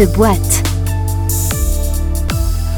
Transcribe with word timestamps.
The 0.00 0.06
Boîte. 0.06 0.69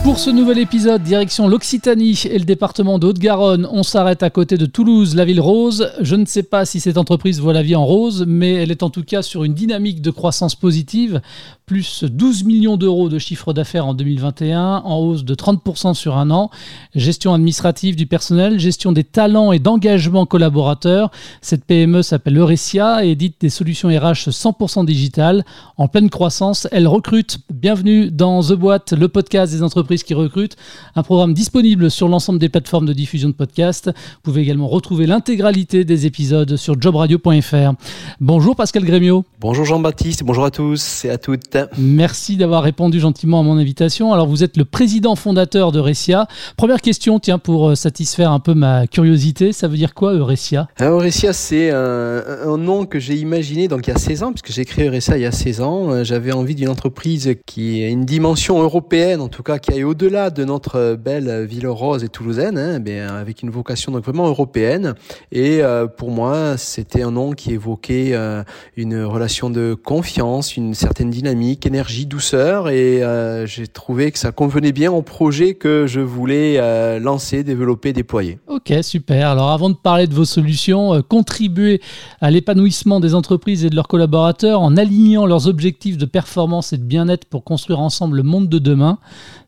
Pour 0.04 0.18
ce 0.18 0.30
nouvel 0.30 0.58
épisode, 0.58 1.04
direction 1.04 1.46
l'Occitanie 1.46 2.24
et 2.28 2.36
le 2.36 2.44
département 2.44 2.98
de 2.98 3.06
Haute-Garonne, 3.06 3.68
on 3.70 3.84
s'arrête 3.84 4.24
à 4.24 4.30
côté 4.30 4.58
de 4.58 4.66
Toulouse, 4.66 5.14
la 5.14 5.24
ville 5.24 5.40
rose. 5.40 5.92
Je 6.00 6.16
ne 6.16 6.26
sais 6.26 6.42
pas 6.42 6.64
si 6.64 6.80
cette 6.80 6.98
entreprise 6.98 7.40
voit 7.40 7.52
la 7.52 7.62
vie 7.62 7.76
en 7.76 7.86
rose, 7.86 8.24
mais 8.26 8.52
elle 8.54 8.72
est 8.72 8.82
en 8.82 8.90
tout 8.90 9.04
cas 9.04 9.22
sur 9.22 9.44
une 9.44 9.54
dynamique 9.54 10.02
de 10.02 10.10
croissance 10.10 10.56
positive, 10.56 11.20
plus 11.66 12.02
12 12.02 12.42
millions 12.42 12.76
d'euros 12.76 13.08
de 13.08 13.20
chiffre 13.20 13.52
d'affaires 13.52 13.86
en 13.86 13.94
2021, 13.94 14.82
en 14.84 14.98
hausse 14.98 15.24
de 15.24 15.36
30% 15.36 15.94
sur 15.94 16.16
un 16.16 16.32
an. 16.32 16.50
Gestion 16.96 17.32
administrative 17.32 17.94
du 17.94 18.06
personnel, 18.06 18.58
gestion 18.58 18.90
des 18.90 19.04
talents 19.04 19.52
et 19.52 19.60
d'engagement 19.60 20.26
collaborateurs. 20.26 21.12
Cette 21.42 21.64
PME 21.64 22.02
s'appelle 22.02 22.36
Eurecia 22.36 23.04
et 23.06 23.10
édite 23.10 23.36
des 23.40 23.50
solutions 23.50 23.88
RH 23.88 24.30
100% 24.30 24.84
digitales. 24.84 25.44
En 25.76 25.86
pleine 25.86 26.10
croissance, 26.10 26.66
elle 26.72 26.88
recrute. 26.88 27.38
Bienvenue 27.54 28.10
dans 28.10 28.42
The 28.42 28.54
Boîte, 28.54 28.92
le 28.92 29.06
podcast 29.06 29.52
des 29.52 29.62
entreprises 29.62 29.91
qui 29.98 30.14
recrutent. 30.14 30.56
Un 30.96 31.02
programme 31.02 31.34
disponible 31.34 31.90
sur 31.90 32.08
l'ensemble 32.08 32.38
des 32.38 32.48
plateformes 32.48 32.86
de 32.86 32.92
diffusion 32.92 33.28
de 33.28 33.34
podcasts. 33.34 33.86
Vous 33.88 34.20
pouvez 34.22 34.40
également 34.40 34.68
retrouver 34.68 35.06
l'intégralité 35.06 35.84
des 35.84 36.06
épisodes 36.06 36.56
sur 36.56 36.80
jobradio.fr. 36.80 37.74
Bonjour 38.20 38.56
Pascal 38.56 38.84
Grémio. 38.84 39.24
Bonjour 39.40 39.64
Jean-Baptiste, 39.64 40.22
bonjour 40.24 40.44
à 40.44 40.50
tous 40.50 41.04
et 41.04 41.10
à 41.10 41.18
toutes. 41.18 41.56
Merci 41.76 42.36
d'avoir 42.36 42.62
répondu 42.62 43.00
gentiment 43.00 43.40
à 43.40 43.42
mon 43.42 43.58
invitation. 43.58 44.12
Alors 44.12 44.26
vous 44.26 44.42
êtes 44.42 44.56
le 44.56 44.64
président 44.64 45.16
fondateur 45.16 45.72
de 45.72 45.80
Recia. 45.80 46.26
Première 46.56 46.80
question, 46.80 47.18
tiens, 47.18 47.38
pour 47.38 47.70
euh, 47.70 47.74
satisfaire 47.74 48.30
un 48.32 48.40
peu 48.40 48.54
ma 48.54 48.86
curiosité, 48.86 49.52
ça 49.52 49.68
veut 49.68 49.76
dire 49.76 49.94
quoi 49.94 50.14
Eurecia 50.14 50.68
Eurecia, 50.80 51.32
c'est 51.32 51.70
un, 51.70 52.22
un, 52.46 52.56
nom 52.56 52.86
que 52.86 52.98
j'ai 52.98 53.16
imaginé 53.16 53.68
donc 53.68 53.86
il 53.86 53.90
y 53.90 53.92
a 53.92 53.98
16 53.98 54.22
ans, 54.22 54.32
puisque 54.32 54.52
j'ai 54.52 54.64
créé 54.64 54.86
Eurecia 54.86 55.16
il 55.16 55.22
y 55.22 55.26
a 55.26 55.32
16 55.32 55.60
ans. 55.60 55.90
Euh, 55.90 56.04
j'avais 56.04 56.32
envie 56.32 56.54
d'une 56.54 56.68
entreprise 56.68 57.34
qui 57.46 57.82
a 57.82 57.88
une 57.88 58.04
dimension 58.04 58.62
européenne, 58.62 59.20
en 59.20 59.28
tout 59.28 59.42
cas 59.42 59.58
qui 59.58 59.72
a 59.72 59.76
au-delà 59.84 60.30
de 60.30 60.44
notre 60.44 60.96
belle 60.96 61.44
ville 61.44 61.68
rose 61.68 62.04
et 62.04 62.08
toulousaine, 62.08 62.58
hein, 62.58 62.80
bien, 62.80 63.14
avec 63.14 63.42
une 63.42 63.50
vocation 63.50 63.92
donc 63.92 64.04
vraiment 64.04 64.26
européenne. 64.26 64.94
Et 65.30 65.62
euh, 65.62 65.86
pour 65.86 66.10
moi, 66.10 66.56
c'était 66.56 67.02
un 67.02 67.10
nom 67.10 67.32
qui 67.32 67.52
évoquait 67.52 68.10
euh, 68.12 68.42
une 68.76 69.02
relation 69.02 69.50
de 69.50 69.74
confiance, 69.74 70.56
une 70.56 70.74
certaine 70.74 71.10
dynamique, 71.10 71.66
énergie, 71.66 72.06
douceur. 72.06 72.68
Et 72.68 73.02
euh, 73.02 73.46
j'ai 73.46 73.66
trouvé 73.66 74.12
que 74.12 74.18
ça 74.18 74.32
convenait 74.32 74.72
bien 74.72 74.92
au 74.92 75.02
projet 75.02 75.54
que 75.54 75.86
je 75.86 76.00
voulais 76.00 76.60
lancer, 77.00 77.44
développer, 77.44 77.92
déployer. 77.92 78.38
Ok, 78.46 78.72
super. 78.82 79.30
Alors 79.30 79.50
avant 79.50 79.70
de 79.70 79.74
parler 79.74 80.06
de 80.06 80.14
vos 80.14 80.24
solutions, 80.24 81.02
contribuer 81.02 81.80
à 82.20 82.30
l'épanouissement 82.30 83.00
des 83.00 83.14
entreprises 83.14 83.64
et 83.64 83.70
de 83.70 83.76
leurs 83.76 83.88
collaborateurs 83.88 84.60
en 84.60 84.76
alignant 84.76 85.26
leurs 85.26 85.48
objectifs 85.48 85.96
de 85.96 86.06
performance 86.06 86.72
et 86.72 86.78
de 86.78 86.84
bien-être 86.84 87.26
pour 87.26 87.44
construire 87.44 87.80
ensemble 87.80 88.16
le 88.16 88.22
monde 88.22 88.48
de 88.48 88.58
demain, 88.58 88.98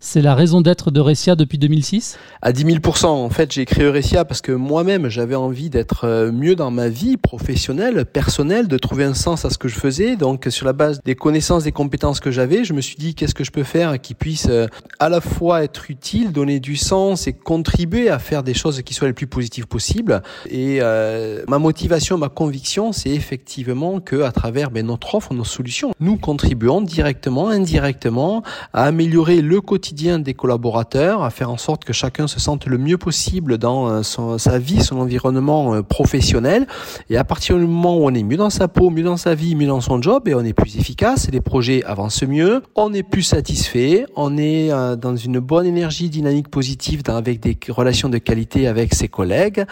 c'est 0.01 0.23
la 0.25 0.34
raison 0.34 0.62
d'être 0.62 0.91
de 0.91 1.00
Recia 1.00 1.36
depuis 1.36 1.58
2006 1.58 2.17
À 2.41 2.53
10 2.53 2.80
000 2.80 3.06
En 3.06 3.28
fait, 3.28 3.53
j'ai 3.53 3.67
créé 3.67 3.86
Recia 3.91 4.25
parce 4.25 4.41
que 4.41 4.53
moi-même, 4.53 5.11
j'avais 5.11 5.34
envie 5.34 5.69
d'être 5.69 6.05
euh, 6.05 6.33
mieux 6.33 6.56
dans 6.56 6.70
ma 6.70 6.89
vie 6.89 7.19
professionnelle, 7.19 8.06
personnelle, 8.06 8.66
de 8.66 8.78
trouver 8.78 9.05
un 9.05 9.12
sens 9.12 9.44
à 9.44 9.50
ce 9.50 9.58
que 9.58 9.69
je 9.69 9.75
faisais. 9.75 10.16
Donc, 10.16 10.47
sur 10.48 10.64
la 10.64 10.72
base 10.72 11.03
des 11.05 11.14
connaissances, 11.14 11.64
des 11.64 11.72
compétences 11.72 12.20
que 12.20 12.31
j'avais, 12.31 12.64
je 12.64 12.72
me 12.72 12.81
suis 12.81 12.97
dit 12.97 13.14
qu'est-ce 13.14 13.34
que 13.34 13.44
je 13.44 13.50
peux 13.50 13.64
faire 13.64 14.00
qui 14.00 14.14
puisse 14.14 14.47
euh, 14.48 14.66
à 14.98 15.11
la 15.11 15.20
fois 15.20 15.62
être 15.62 15.91
utile, 15.91 16.33
donner 16.33 16.59
du 16.59 16.77
sens 16.77 17.27
et 17.27 17.34
contribuer 17.34 18.09
à 18.09 18.19
faire 18.19 18.42
des 18.42 18.55
choses 18.55 18.81
qui 18.81 18.94
soient 18.94 19.09
les 19.09 19.12
plus 19.12 19.27
positives 19.27 19.66
possibles. 19.66 20.22
Et 20.48 20.78
euh, 20.81 21.44
ma 21.48 21.59
motivation, 21.59 22.16
ma 22.16 22.31
conviction, 22.31 22.92
c'est 22.92 23.11
effectivement 23.11 24.00
que 24.00 24.22
à 24.22 24.33
travers 24.33 24.70
ben, 24.70 24.86
notre 24.86 25.16
offre, 25.16 25.34
nos 25.34 25.44
solutions, 25.44 25.92
nous 26.00 26.16
contribuons 26.16 26.81
directement, 26.81 27.50
indirectement 27.50 28.42
à 28.72 28.84
améliorer 28.84 29.42
le 29.42 29.61
quotidien 29.61 30.14
des 30.19 30.34
collaborateurs, 30.34 31.22
à 31.22 31.31
faire 31.31 31.50
en 31.50 31.56
sorte 31.56 31.84
que 31.84 31.93
chacun 31.93 32.27
se 32.27 32.41
sente 32.41 32.66
le 32.66 32.78
mieux 32.78 32.99
possible 32.99 33.59
dans 33.59 33.88
euh, 33.88 34.03
sa 34.38 34.59
vie, 34.59 34.83
son 34.83 34.99
environnement 34.99 35.75
euh, 35.75 35.83
professionnel. 35.83 36.66
Et 37.11 37.16
à 37.16 37.25
partir 37.25 37.56
du 37.56 37.66
moment 37.66 37.97
où 37.97 38.05
on 38.05 38.15
est 38.15 38.22
mieux 38.22 38.37
dans 38.37 38.50
sa 38.50 38.69
peau, 38.69 38.91
mieux 38.91 39.03
dans 39.03 39.16
sa 39.16 39.34
vie, 39.34 39.55
mieux 39.55 39.66
dans 39.66 39.81
son 39.81 40.00
job, 40.00 40.28
et 40.28 40.34
on 40.34 40.44
est 40.44 40.53
plus 40.53 40.77
efficace, 40.77 41.28
les 41.31 41.41
projets 41.41 41.83
avancent 41.84 42.22
mieux, 42.22 42.62
on 42.75 42.93
est 42.93 43.03
plus 43.03 43.22
satisfait, 43.22 44.06
on 44.16 44.37
est 44.37 44.72
euh, 44.72 44.97
dans 44.97 45.16
une 45.16 45.38
bonne 45.38 45.66
énergie 45.66 46.09
dynamique 46.11 46.49
positive 46.49 47.03
avec 47.09 47.41
des 47.41 47.56
relations 47.69 48.09
de 48.09 48.19
qualité 48.19 48.69
avec 48.69 48.94
ses 48.94 49.09
collègues, 49.09 49.65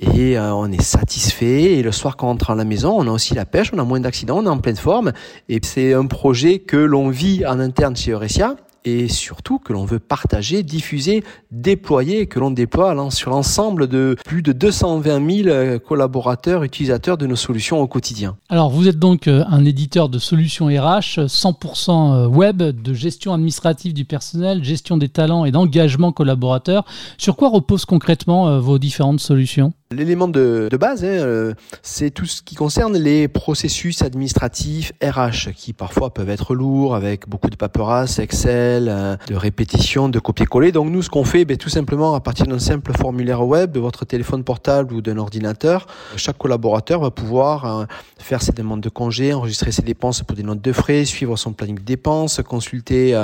et 0.00 0.36
on 0.38 0.72
est 0.72 0.82
satisfait. 0.82 1.74
Et 1.74 1.82
le 1.82 1.92
soir 1.92 2.16
quand 2.16 2.26
on 2.26 2.30
rentre 2.30 2.50
à 2.50 2.54
la 2.56 2.64
maison, 2.64 2.96
on 2.98 3.06
a 3.06 3.10
aussi 3.10 3.34
la 3.34 3.44
pêche, 3.44 3.70
on 3.72 3.78
a 3.78 3.84
moins 3.84 4.00
d'accidents, 4.00 4.38
on 4.38 4.46
est 4.46 4.48
en 4.48 4.58
pleine 4.58 4.76
forme. 4.76 5.12
Et 5.48 5.60
c'est 5.62 5.94
un 5.94 6.06
projet 6.06 6.58
que 6.58 6.76
l'on 6.76 7.10
vit 7.10 7.46
en 7.46 7.60
interne 7.60 7.96
chez 7.96 8.10
Eurecia 8.10 8.56
et 8.84 9.08
surtout 9.08 9.58
que 9.58 9.72
l'on 9.72 9.84
veut 9.84 9.98
partager, 9.98 10.62
diffuser, 10.62 11.24
déployer, 11.50 12.26
que 12.26 12.38
l'on 12.38 12.50
déploie 12.50 12.94
sur 13.10 13.30
l'ensemble 13.30 13.88
de 13.88 14.16
plus 14.24 14.42
de 14.42 14.52
220 14.52 15.44
000 15.44 15.78
collaborateurs, 15.78 16.62
utilisateurs 16.62 17.16
de 17.16 17.26
nos 17.26 17.36
solutions 17.36 17.80
au 17.80 17.86
quotidien. 17.86 18.36
Alors 18.48 18.70
vous 18.70 18.88
êtes 18.88 18.98
donc 18.98 19.28
euh, 19.28 19.44
un 19.48 19.64
éditeur 19.64 20.08
de 20.08 20.18
solutions 20.18 20.66
RH 20.66 21.26
100% 21.26 22.26
web, 22.26 22.62
de 22.62 22.94
gestion 22.94 23.32
administrative 23.32 23.92
du 23.92 24.04
personnel, 24.04 24.62
gestion 24.64 24.96
des 24.96 25.08
talents 25.08 25.44
et 25.44 25.50
d'engagement 25.50 26.12
collaborateur. 26.12 26.84
Sur 27.18 27.36
quoi 27.36 27.48
reposent 27.48 27.84
concrètement 27.84 28.48
euh, 28.48 28.60
vos 28.60 28.78
différentes 28.78 29.20
solutions? 29.20 29.72
L'élément 29.90 30.28
de, 30.28 30.68
de, 30.70 30.76
base, 30.78 31.04
hein, 31.04 31.08
euh, 31.08 31.52
c'est 31.82 32.10
tout 32.10 32.24
ce 32.24 32.42
qui 32.42 32.54
concerne 32.54 32.96
les 32.96 33.28
processus 33.28 34.00
administratifs 34.00 34.92
RH, 35.02 35.52
qui 35.54 35.74
parfois 35.74 36.12
peuvent 36.12 36.30
être 36.30 36.54
lourds, 36.54 36.96
avec 36.96 37.28
beaucoup 37.28 37.50
de 37.50 37.54
paperasse, 37.54 38.18
Excel, 38.18 38.88
euh, 38.88 39.16
de 39.28 39.36
répétition, 39.36 40.08
de 40.08 40.18
copier-coller. 40.18 40.72
Donc 40.72 40.90
nous, 40.90 41.02
ce 41.02 41.10
qu'on 41.10 41.24
fait, 41.24 41.44
ben, 41.44 41.58
tout 41.58 41.68
simplement, 41.68 42.14
à 42.14 42.20
partir 42.20 42.46
d'un 42.46 42.58
simple 42.58 42.92
formulaire 42.96 43.46
web, 43.46 43.72
de 43.72 43.78
votre 43.78 44.06
téléphone 44.06 44.42
portable 44.42 44.94
ou 44.94 45.02
d'un 45.02 45.18
ordinateur, 45.18 45.86
chaque 46.16 46.38
collaborateur 46.38 47.00
va 47.00 47.10
pouvoir 47.10 47.80
euh, 47.80 47.84
faire 48.18 48.42
ses 48.42 48.52
demandes 48.52 48.80
de 48.80 48.88
congés, 48.88 49.34
enregistrer 49.34 49.70
ses 49.70 49.82
dépenses 49.82 50.22
pour 50.22 50.34
des 50.34 50.42
notes 50.42 50.62
de 50.62 50.72
frais, 50.72 51.04
suivre 51.04 51.36
son 51.36 51.52
planning 51.52 51.76
de 51.76 51.84
dépenses, 51.84 52.40
consulter 52.42 53.14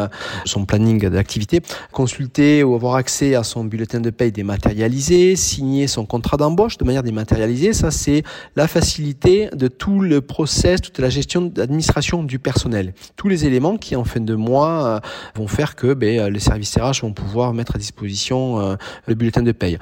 son 0.45 0.67
planning 0.67 1.09
d'activité, 1.09 1.63
consulter 1.91 2.63
ou 2.63 2.75
avoir 2.75 2.97
accès 2.97 3.35
à 3.35 3.43
son 3.45 3.65
bulletin 3.65 4.01
de 4.01 4.11
paye 4.11 4.31
dématérialisé, 4.31 5.37
signer 5.37 5.87
son 5.87 6.05
contrat 6.05 6.37
d'embauche, 6.37 6.60
de 6.69 6.85
manière 6.85 7.03
dématérialisée. 7.03 7.73
Ça, 7.73 7.91
c'est 7.91 8.23
la 8.57 8.69
facilité 8.69 9.49
de 9.55 9.69
tout 9.69 10.01
le 10.01 10.21
process, 10.21 10.81
toute 10.81 10.99
la 10.99 11.09
gestion 11.09 11.43
d'administration 11.43 12.23
du 12.23 12.39
personnel. 12.39 12.93
Tous 13.17 13.29
les 13.29 13.47
éléments 13.47 13.77
qui, 13.77 13.97
en 13.97 14.05
fin 14.05 14.21
de 14.21 14.35
mois, 14.35 14.87
euh, 14.87 15.01
vont 15.35 15.49
faire 15.49 15.75
que 15.75 15.95
ben, 15.95 16.29
les 16.29 16.41
services 16.41 16.77
RH 16.77 17.03
vont 17.03 17.13
pouvoir 17.13 17.55
mettre 17.55 17.77
à 17.77 17.79
disposition 17.79 18.61
euh, 18.61 18.77
le 19.07 19.15
bulletin 19.15 19.43
de 19.43 19.53
paye. 19.53 19.79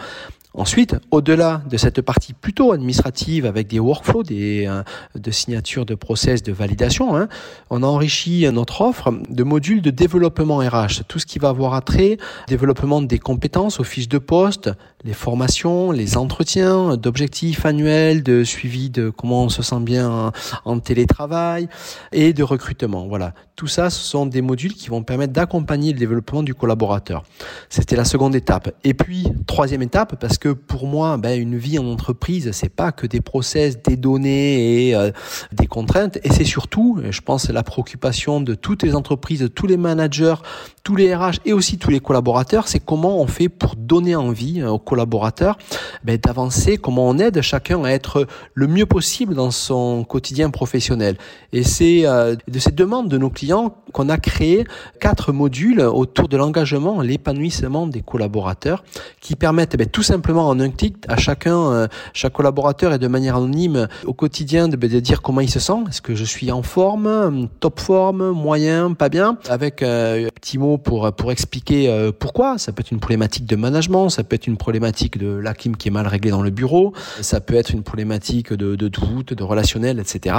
Ensuite, 0.54 0.96
au-delà 1.10 1.62
de 1.70 1.76
cette 1.76 2.00
partie 2.00 2.32
plutôt 2.32 2.72
administrative 2.72 3.44
avec 3.44 3.68
des 3.68 3.78
workflows, 3.78 4.22
des 4.22 4.66
euh, 4.66 4.82
de 5.14 5.30
signatures 5.30 5.84
de 5.84 5.94
process 5.94 6.42
de 6.42 6.52
validation, 6.52 7.16
hein, 7.16 7.28
on 7.70 7.82
a 7.82 7.86
enrichi 7.86 8.46
notre 8.50 8.80
offre 8.80 9.12
de 9.28 9.44
modules 9.44 9.82
de 9.82 9.90
développement 9.90 10.58
RH, 10.58 11.04
tout 11.06 11.18
ce 11.18 11.26
qui 11.26 11.38
va 11.38 11.50
avoir 11.50 11.74
attrait 11.74 12.16
développement 12.48 13.02
des 13.02 13.18
compétences 13.18 13.78
aux 13.78 13.84
fiches 13.84 14.08
de 14.08 14.18
poste, 14.18 14.70
les 15.04 15.12
formations, 15.12 15.92
les 15.92 16.16
entretiens, 16.16 16.96
d'objectifs 16.96 17.64
annuels, 17.64 18.22
de 18.22 18.42
suivi 18.42 18.90
de 18.90 19.10
comment 19.10 19.44
on 19.44 19.48
se 19.48 19.62
sent 19.62 19.80
bien 19.80 20.32
en, 20.64 20.78
télétravail 20.80 21.68
et 22.12 22.32
de 22.32 22.42
recrutement. 22.42 23.06
Voilà, 23.06 23.32
tout 23.54 23.66
ça, 23.66 23.90
ce 23.90 24.00
sont 24.00 24.26
des 24.26 24.42
modules 24.42 24.74
qui 24.74 24.88
vont 24.88 25.02
permettre 25.02 25.32
d'accompagner 25.32 25.92
le 25.92 25.98
développement 25.98 26.42
du 26.42 26.54
collaborateur. 26.54 27.22
C'était 27.68 27.96
la 27.96 28.04
seconde 28.04 28.34
étape. 28.34 28.70
Et 28.84 28.94
puis 28.94 29.28
troisième 29.46 29.82
étape, 29.82 30.16
parce 30.20 30.38
que 30.38 30.48
pour 30.50 30.86
moi, 30.86 31.16
ben, 31.16 31.40
une 31.40 31.56
vie 31.56 31.78
en 31.78 31.86
entreprise, 31.86 32.50
c'est 32.52 32.68
pas 32.68 32.90
que 32.90 33.06
des 33.06 33.20
process, 33.20 33.80
des 33.82 33.96
données 33.96 34.88
et 34.88 34.94
euh, 34.94 35.10
des 35.52 35.66
contraintes, 35.66 36.18
et 36.24 36.30
c'est 36.30 36.44
surtout, 36.44 37.00
je 37.08 37.20
pense, 37.20 37.48
la 37.48 37.62
préoccupation 37.62 38.40
de 38.40 38.54
toutes 38.54 38.82
les 38.82 38.94
entreprises, 38.94 39.40
de 39.40 39.48
tous 39.48 39.66
les 39.66 39.76
managers, 39.76 40.36
tous 40.82 40.96
les 40.96 41.14
RH 41.14 41.40
et 41.44 41.52
aussi 41.52 41.78
tous 41.78 41.90
les 41.90 42.00
collaborateurs, 42.00 42.66
c'est 42.66 42.80
comment 42.80 43.20
on 43.20 43.26
fait 43.26 43.48
pour 43.48 43.76
donner 43.76 44.16
envie 44.16 44.60
euh, 44.60 44.70
aux 44.70 44.78
collaborateurs 44.88 45.58
ben, 46.02 46.16
d'avancer, 46.16 46.78
comment 46.78 47.06
on 47.06 47.18
aide 47.18 47.42
chacun 47.42 47.84
à 47.84 47.90
être 47.90 48.26
le 48.54 48.66
mieux 48.66 48.86
possible 48.86 49.34
dans 49.34 49.50
son 49.50 50.02
quotidien 50.04 50.48
professionnel. 50.48 51.16
Et 51.52 51.62
c'est 51.62 52.06
euh, 52.06 52.36
de 52.48 52.58
cette 52.58 52.74
demande 52.74 53.08
de 53.08 53.18
nos 53.18 53.28
clients 53.28 53.76
qu'on 53.92 54.08
a 54.08 54.16
créé 54.16 54.64
quatre 54.98 55.32
modules 55.32 55.80
autour 55.80 56.28
de 56.28 56.36
l'engagement, 56.38 57.02
l'épanouissement 57.02 57.86
des 57.86 58.00
collaborateurs, 58.00 58.82
qui 59.20 59.36
permettent 59.36 59.76
ben, 59.76 59.86
tout 59.86 60.02
simplement 60.02 60.48
en 60.48 60.58
un 60.58 60.70
clic 60.70 60.96
à 61.06 61.18
chacun, 61.18 61.58
euh, 61.70 61.86
chaque 62.14 62.32
collaborateur 62.32 62.94
et 62.94 62.98
de 62.98 63.08
manière 63.08 63.36
anonyme 63.36 63.88
au 64.06 64.14
quotidien 64.14 64.68
de, 64.68 64.76
ben, 64.76 64.90
de 64.90 65.00
dire 65.00 65.20
comment 65.20 65.42
il 65.42 65.50
se 65.50 65.60
sent. 65.60 65.80
Est-ce 65.88 66.00
que 66.00 66.14
je 66.14 66.24
suis 66.24 66.50
en 66.50 66.62
forme, 66.62 67.48
top 67.60 67.78
forme, 67.80 68.30
moyen, 68.30 68.94
pas 68.94 69.10
bien, 69.10 69.36
avec 69.50 69.82
un 69.82 70.28
petit 70.34 70.56
mot 70.56 70.78
pour, 70.78 71.12
pour 71.12 71.30
expliquer 71.30 72.10
pourquoi. 72.18 72.56
Ça 72.56 72.72
peut 72.72 72.80
être 72.80 72.92
une 72.92 73.00
problématique 73.00 73.44
de 73.44 73.56
management, 73.56 74.08
ça 74.08 74.24
peut 74.24 74.34
être 74.34 74.46
une 74.46 74.56
problématique 74.56 74.77
problématique 74.78 75.18
de 75.18 75.36
la 75.36 75.54
clim 75.54 75.76
qui 75.76 75.88
est 75.88 75.90
mal 75.90 76.06
réglée 76.06 76.30
dans 76.30 76.40
le 76.40 76.50
bureau, 76.50 76.92
ça 77.20 77.40
peut 77.40 77.54
être 77.54 77.70
une 77.70 77.82
problématique 77.82 78.52
de, 78.52 78.76
de 78.76 78.86
doute, 78.86 79.34
de 79.34 79.42
relationnel, 79.42 79.98
etc. 79.98 80.36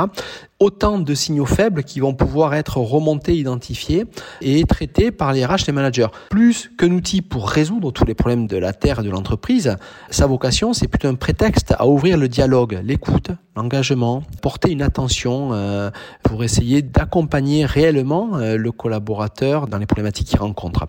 Autant 0.62 0.97
de 0.97 1.13
signaux 1.13 1.45
faibles 1.45 1.83
qui 1.83 2.00
vont 2.00 2.13
pouvoir 2.13 2.53
être 2.53 2.77
remontés, 2.77 3.36
identifiés 3.36 4.06
et 4.39 4.63
traités 4.63 5.12
par 5.12 5.33
les 5.33 5.45
RH, 5.45 5.65
les 5.68 5.74
managers. 5.74 6.07
Plus 6.30 6.71
qu'un 6.77 6.91
outil 6.91 7.21
pour 7.21 7.50
résoudre 7.50 7.91
tous 7.91 8.06
les 8.06 8.13
problèmes 8.13 8.47
de 8.47 8.56
la 8.56 8.71
terre 8.71 9.01
et 9.01 9.03
de 9.03 9.09
l'entreprise, 9.09 9.75
sa 10.09 10.25
vocation, 10.25 10.71
c'est 10.71 10.88
plutôt 10.88 11.09
un 11.09 11.15
prétexte 11.15 11.74
à 11.77 11.85
ouvrir 11.85 12.18
le 12.18 12.30
dialogue, 12.30 12.80
l'écoute, 12.81 13.31
l'engagement, 13.57 14.24
porter 14.42 14.71
une 14.71 14.81
attention 14.81 15.50
euh, 15.51 15.92
pour 16.24 16.45
essayer 16.45 16.81
d'accompagner 16.81 17.65
réellement 17.65 18.38
euh, 18.38 18.56
le 18.56 18.71
collaborateur 18.71 19.68
dans 19.68 19.80
les 19.80 19.85
problématiques 19.85 20.27
qu'il 20.27 20.39
rencontre. 20.39 20.88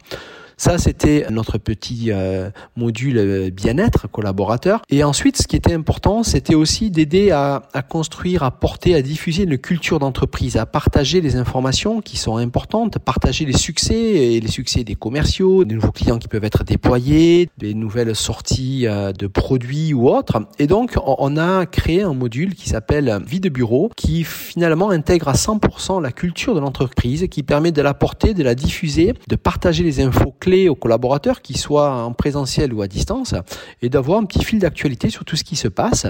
Ça, 0.61 0.77
c'était 0.77 1.25
notre 1.31 1.57
petit 1.57 2.09
euh, 2.11 2.51
module 2.77 3.17
euh, 3.17 3.49
bien-être 3.49 4.11
collaborateur. 4.11 4.83
Et 4.91 5.03
ensuite, 5.03 5.39
ce 5.39 5.47
qui 5.49 5.57
était 5.57 5.73
important, 5.73 6.23
c'était 6.23 6.55
aussi 6.55 6.91
d'aider 6.91 7.31
à, 7.31 7.63
construire, 7.89 8.43
à 8.43 8.51
porter, 8.51 8.95
à 8.95 9.01
diffuser 9.01 9.45
une 9.45 9.57
culture 9.57 9.99
d'entreprise, 9.99 10.59
à 10.59 10.67
partager 10.67 11.23
les 11.23 11.37
informations 11.37 12.03
qui 12.03 12.19
sont 12.19 12.37
importantes, 12.37 12.99
partager 12.99 13.47
les 13.47 13.57
succès 13.57 13.95
et 13.95 14.39
les 14.39 14.51
succès 14.51 14.85
des 14.85 14.97
commerciaux, 14.97 15.65
des 15.65 15.77
nouveaux 15.77 15.93
clients 15.93 16.19
qui 16.19 16.29
peuvent 16.29 16.45
être 16.45 16.63
déployés, 16.63 17.49
des 17.57 17.73
nouvelles 17.73 18.15
sorties 18.15 18.87
euh, 18.87 19.13
de 19.13 19.29
produits 19.29 19.95
ou 19.95 20.11
autres. 20.11 20.43
Et 20.59 20.67
donc, 20.67 20.99
on 21.07 21.39
a 21.39 21.65
créé 21.65 22.03
un 22.03 22.13
module 22.13 22.55
qui 22.55 22.69
s'appelle 22.69 23.19
Vie 23.27 23.41
de 23.41 23.49
bureau, 23.49 23.91
qui 23.97 24.25
finalement 24.25 24.91
intègre 24.91 25.29
à 25.29 25.33
100% 25.33 26.03
la 26.03 26.13
culture 26.13 26.55
de 26.55 26.61
l'entreprise, 26.61 27.29
qui 27.31 27.43
permet 27.43 27.73
de 27.73 27.81
la 27.81 27.95
porter, 27.95 28.35
de 28.35 28.43
la 28.43 28.55
diffuser, 28.55 29.15
de 29.27 29.37
partager 29.37 29.85
les 29.85 30.03
infos 30.03 30.35
clés 30.39 30.50
aux 30.69 30.75
collaborateurs, 30.75 31.43
qu'ils 31.43 31.57
soient 31.57 32.05
en 32.05 32.13
présentiel 32.13 32.73
ou 32.73 32.83
à 32.83 32.89
distance, 32.89 33.35
et 33.83 33.89
d'avoir 33.89 34.19
un 34.19 34.25
petit 34.25 34.45
fil 34.45 34.59
d'actualité 34.59 35.11
sur 35.11 35.25
tout 35.25 35.37
ce 35.37 35.45
qui 35.45 35.57
se 35.57 35.69
passe, 35.69 36.07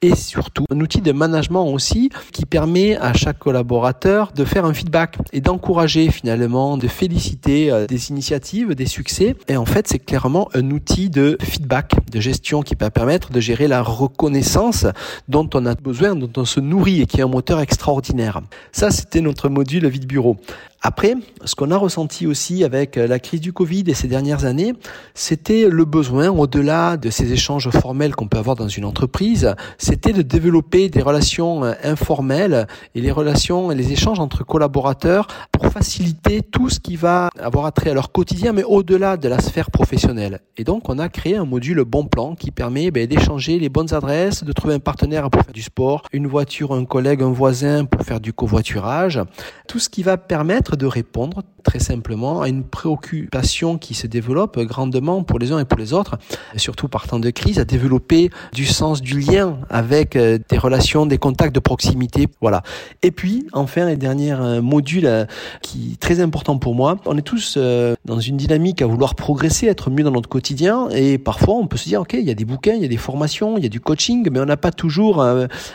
et 0.00 0.14
surtout 0.14 0.64
un 0.70 0.80
outil 0.80 1.00
de 1.00 1.12
management 1.12 1.72
aussi 1.72 2.10
qui 2.32 2.46
permet 2.46 2.96
à 2.96 3.12
chaque 3.12 3.38
collaborateur 3.38 4.32
de 4.32 4.44
faire 4.44 4.64
un 4.64 4.74
feedback 4.74 5.18
et 5.32 5.40
d'encourager 5.40 6.10
finalement, 6.10 6.76
de 6.76 6.88
féliciter 6.88 7.70
euh, 7.70 7.86
des 7.86 8.10
initiatives, 8.10 8.74
des 8.74 8.86
succès. 8.86 9.36
Et 9.48 9.56
en 9.56 9.66
fait, 9.66 9.88
c'est 9.88 9.98
clairement 9.98 10.48
un 10.54 10.70
outil 10.70 11.10
de 11.10 11.36
feedback, 11.40 11.94
de 12.10 12.20
gestion 12.20 12.62
qui 12.62 12.76
peut 12.76 12.90
permettre 12.90 13.30
de 13.30 13.40
gérer 13.40 13.68
la 13.68 13.82
reconnaissance 13.82 14.86
dont 15.28 15.48
on 15.54 15.66
a 15.66 15.74
besoin, 15.74 16.14
dont 16.14 16.30
on 16.36 16.44
se 16.44 16.60
nourrit 16.60 17.02
et 17.02 17.06
qui 17.06 17.20
est 17.20 17.22
un 17.22 17.28
moteur 17.28 17.60
extraordinaire. 17.60 18.40
Ça, 18.72 18.90
c'était 18.90 19.20
notre 19.20 19.48
module 19.48 19.86
vie 19.86 20.00
bureau. 20.06 20.36
Après, 20.84 21.14
ce 21.44 21.54
qu'on 21.54 21.70
a 21.70 21.76
ressenti 21.76 22.26
aussi 22.26 22.64
avec 22.64 22.98
euh, 22.98 23.06
la 23.06 23.20
crise 23.20 23.40
du 23.40 23.52
Covid 23.52 23.84
et 23.86 23.94
ces 23.94 24.08
dernières 24.08 24.44
années, 24.44 24.74
c'était 25.14 25.68
le 25.70 25.84
besoin, 25.84 26.28
au-delà 26.28 26.96
de 26.96 27.08
ces 27.08 27.32
échanges 27.32 27.70
formels 27.70 28.16
qu'on 28.16 28.26
peut 28.26 28.38
avoir 28.38 28.56
dans 28.56 28.66
une 28.66 28.84
entreprise, 28.84 29.54
c'était 29.78 30.12
de 30.12 30.22
développer 30.22 30.88
des 30.88 31.00
relations 31.00 31.62
euh, 31.62 31.74
informelles 31.84 32.66
et 32.96 33.00
les 33.00 33.12
relations 33.12 33.70
et 33.70 33.76
les 33.76 33.92
échanges 33.92 34.18
entre 34.18 34.44
collaborateurs 34.44 35.28
pour 35.52 35.66
faciliter 35.66 36.42
tout 36.42 36.68
ce 36.68 36.80
qui 36.80 36.96
va 36.96 37.28
avoir 37.38 37.66
attrait 37.66 37.90
à 37.90 37.94
leur 37.94 38.10
quotidien, 38.10 38.52
mais 38.52 38.64
au-delà 38.64 39.16
de 39.16 39.28
la 39.28 39.38
sphère 39.38 39.70
professionnelle. 39.70 40.40
Et 40.56 40.64
donc, 40.64 40.88
on 40.88 40.98
a 40.98 41.08
créé 41.08 41.36
un 41.36 41.44
module 41.44 41.84
bon 41.84 42.06
plan 42.06 42.34
qui 42.34 42.50
permet 42.50 42.90
ben, 42.90 43.06
d'échanger 43.06 43.60
les 43.60 43.68
bonnes 43.68 43.94
adresses, 43.94 44.42
de 44.42 44.52
trouver 44.52 44.74
un 44.74 44.80
partenaire 44.80 45.30
pour 45.30 45.42
faire 45.42 45.54
du 45.54 45.62
sport, 45.62 46.02
une 46.12 46.26
voiture, 46.26 46.72
un 46.72 46.84
collègue, 46.84 47.22
un 47.22 47.30
voisin 47.30 47.84
pour 47.84 48.02
faire 48.02 48.18
du 48.18 48.32
covoiturage, 48.32 49.20
tout 49.68 49.78
ce 49.78 49.88
qui 49.88 50.02
va 50.02 50.16
permettre 50.16 50.71
de 50.76 50.86
répondre 50.86 51.42
très 51.62 51.78
simplement 51.78 52.42
à 52.42 52.48
une 52.48 52.64
préoccupation 52.64 53.78
qui 53.78 53.94
se 53.94 54.06
développe 54.06 54.58
grandement 54.60 55.22
pour 55.22 55.38
les 55.38 55.52
uns 55.52 55.58
et 55.58 55.64
pour 55.64 55.78
les 55.78 55.92
autres, 55.92 56.18
surtout 56.56 56.88
par 56.88 57.06
temps 57.06 57.18
de 57.18 57.30
crise, 57.30 57.58
à 57.58 57.64
développer 57.64 58.30
du 58.52 58.66
sens 58.66 59.00
du 59.00 59.20
lien 59.20 59.58
avec 59.70 60.16
euh, 60.16 60.38
des 60.48 60.58
relations, 60.58 61.06
des 61.06 61.18
contacts 61.18 61.54
de 61.54 61.60
proximité. 61.60 62.28
Voilà. 62.40 62.62
Et 63.02 63.10
puis, 63.10 63.46
enfin, 63.52 63.86
les 63.86 63.96
derniers 63.96 64.32
euh, 64.32 64.62
modules 64.62 65.06
euh, 65.06 65.24
qui 65.62 65.92
est 65.92 66.00
très 66.00 66.20
important 66.20 66.58
pour 66.58 66.74
moi, 66.74 66.98
on 67.06 67.16
est 67.16 67.22
tous 67.22 67.58
dans 68.04 68.20
une 68.20 68.36
dynamique 68.36 68.82
à 68.82 68.86
vouloir 68.86 69.14
progresser, 69.14 69.66
être 69.66 69.90
mieux 69.90 70.04
dans 70.04 70.10
notre 70.10 70.28
quotidien 70.28 70.88
et 70.90 71.18
parfois 71.18 71.54
on 71.54 71.66
peut 71.66 71.76
se 71.76 71.88
dire, 71.88 72.00
OK, 72.00 72.14
il 72.14 72.24
y 72.26 72.30
a 72.30 72.34
des 72.34 72.44
bouquins, 72.44 72.74
il 72.74 72.82
y 72.82 72.84
a 72.84 72.88
des 72.88 72.96
formations, 72.96 73.56
il 73.56 73.62
y 73.62 73.66
a 73.66 73.68
du 73.68 73.80
coaching, 73.80 74.28
mais 74.30 74.40
on 74.40 74.46
n'a 74.46 74.56
pas 74.56 74.72
toujours 74.72 75.24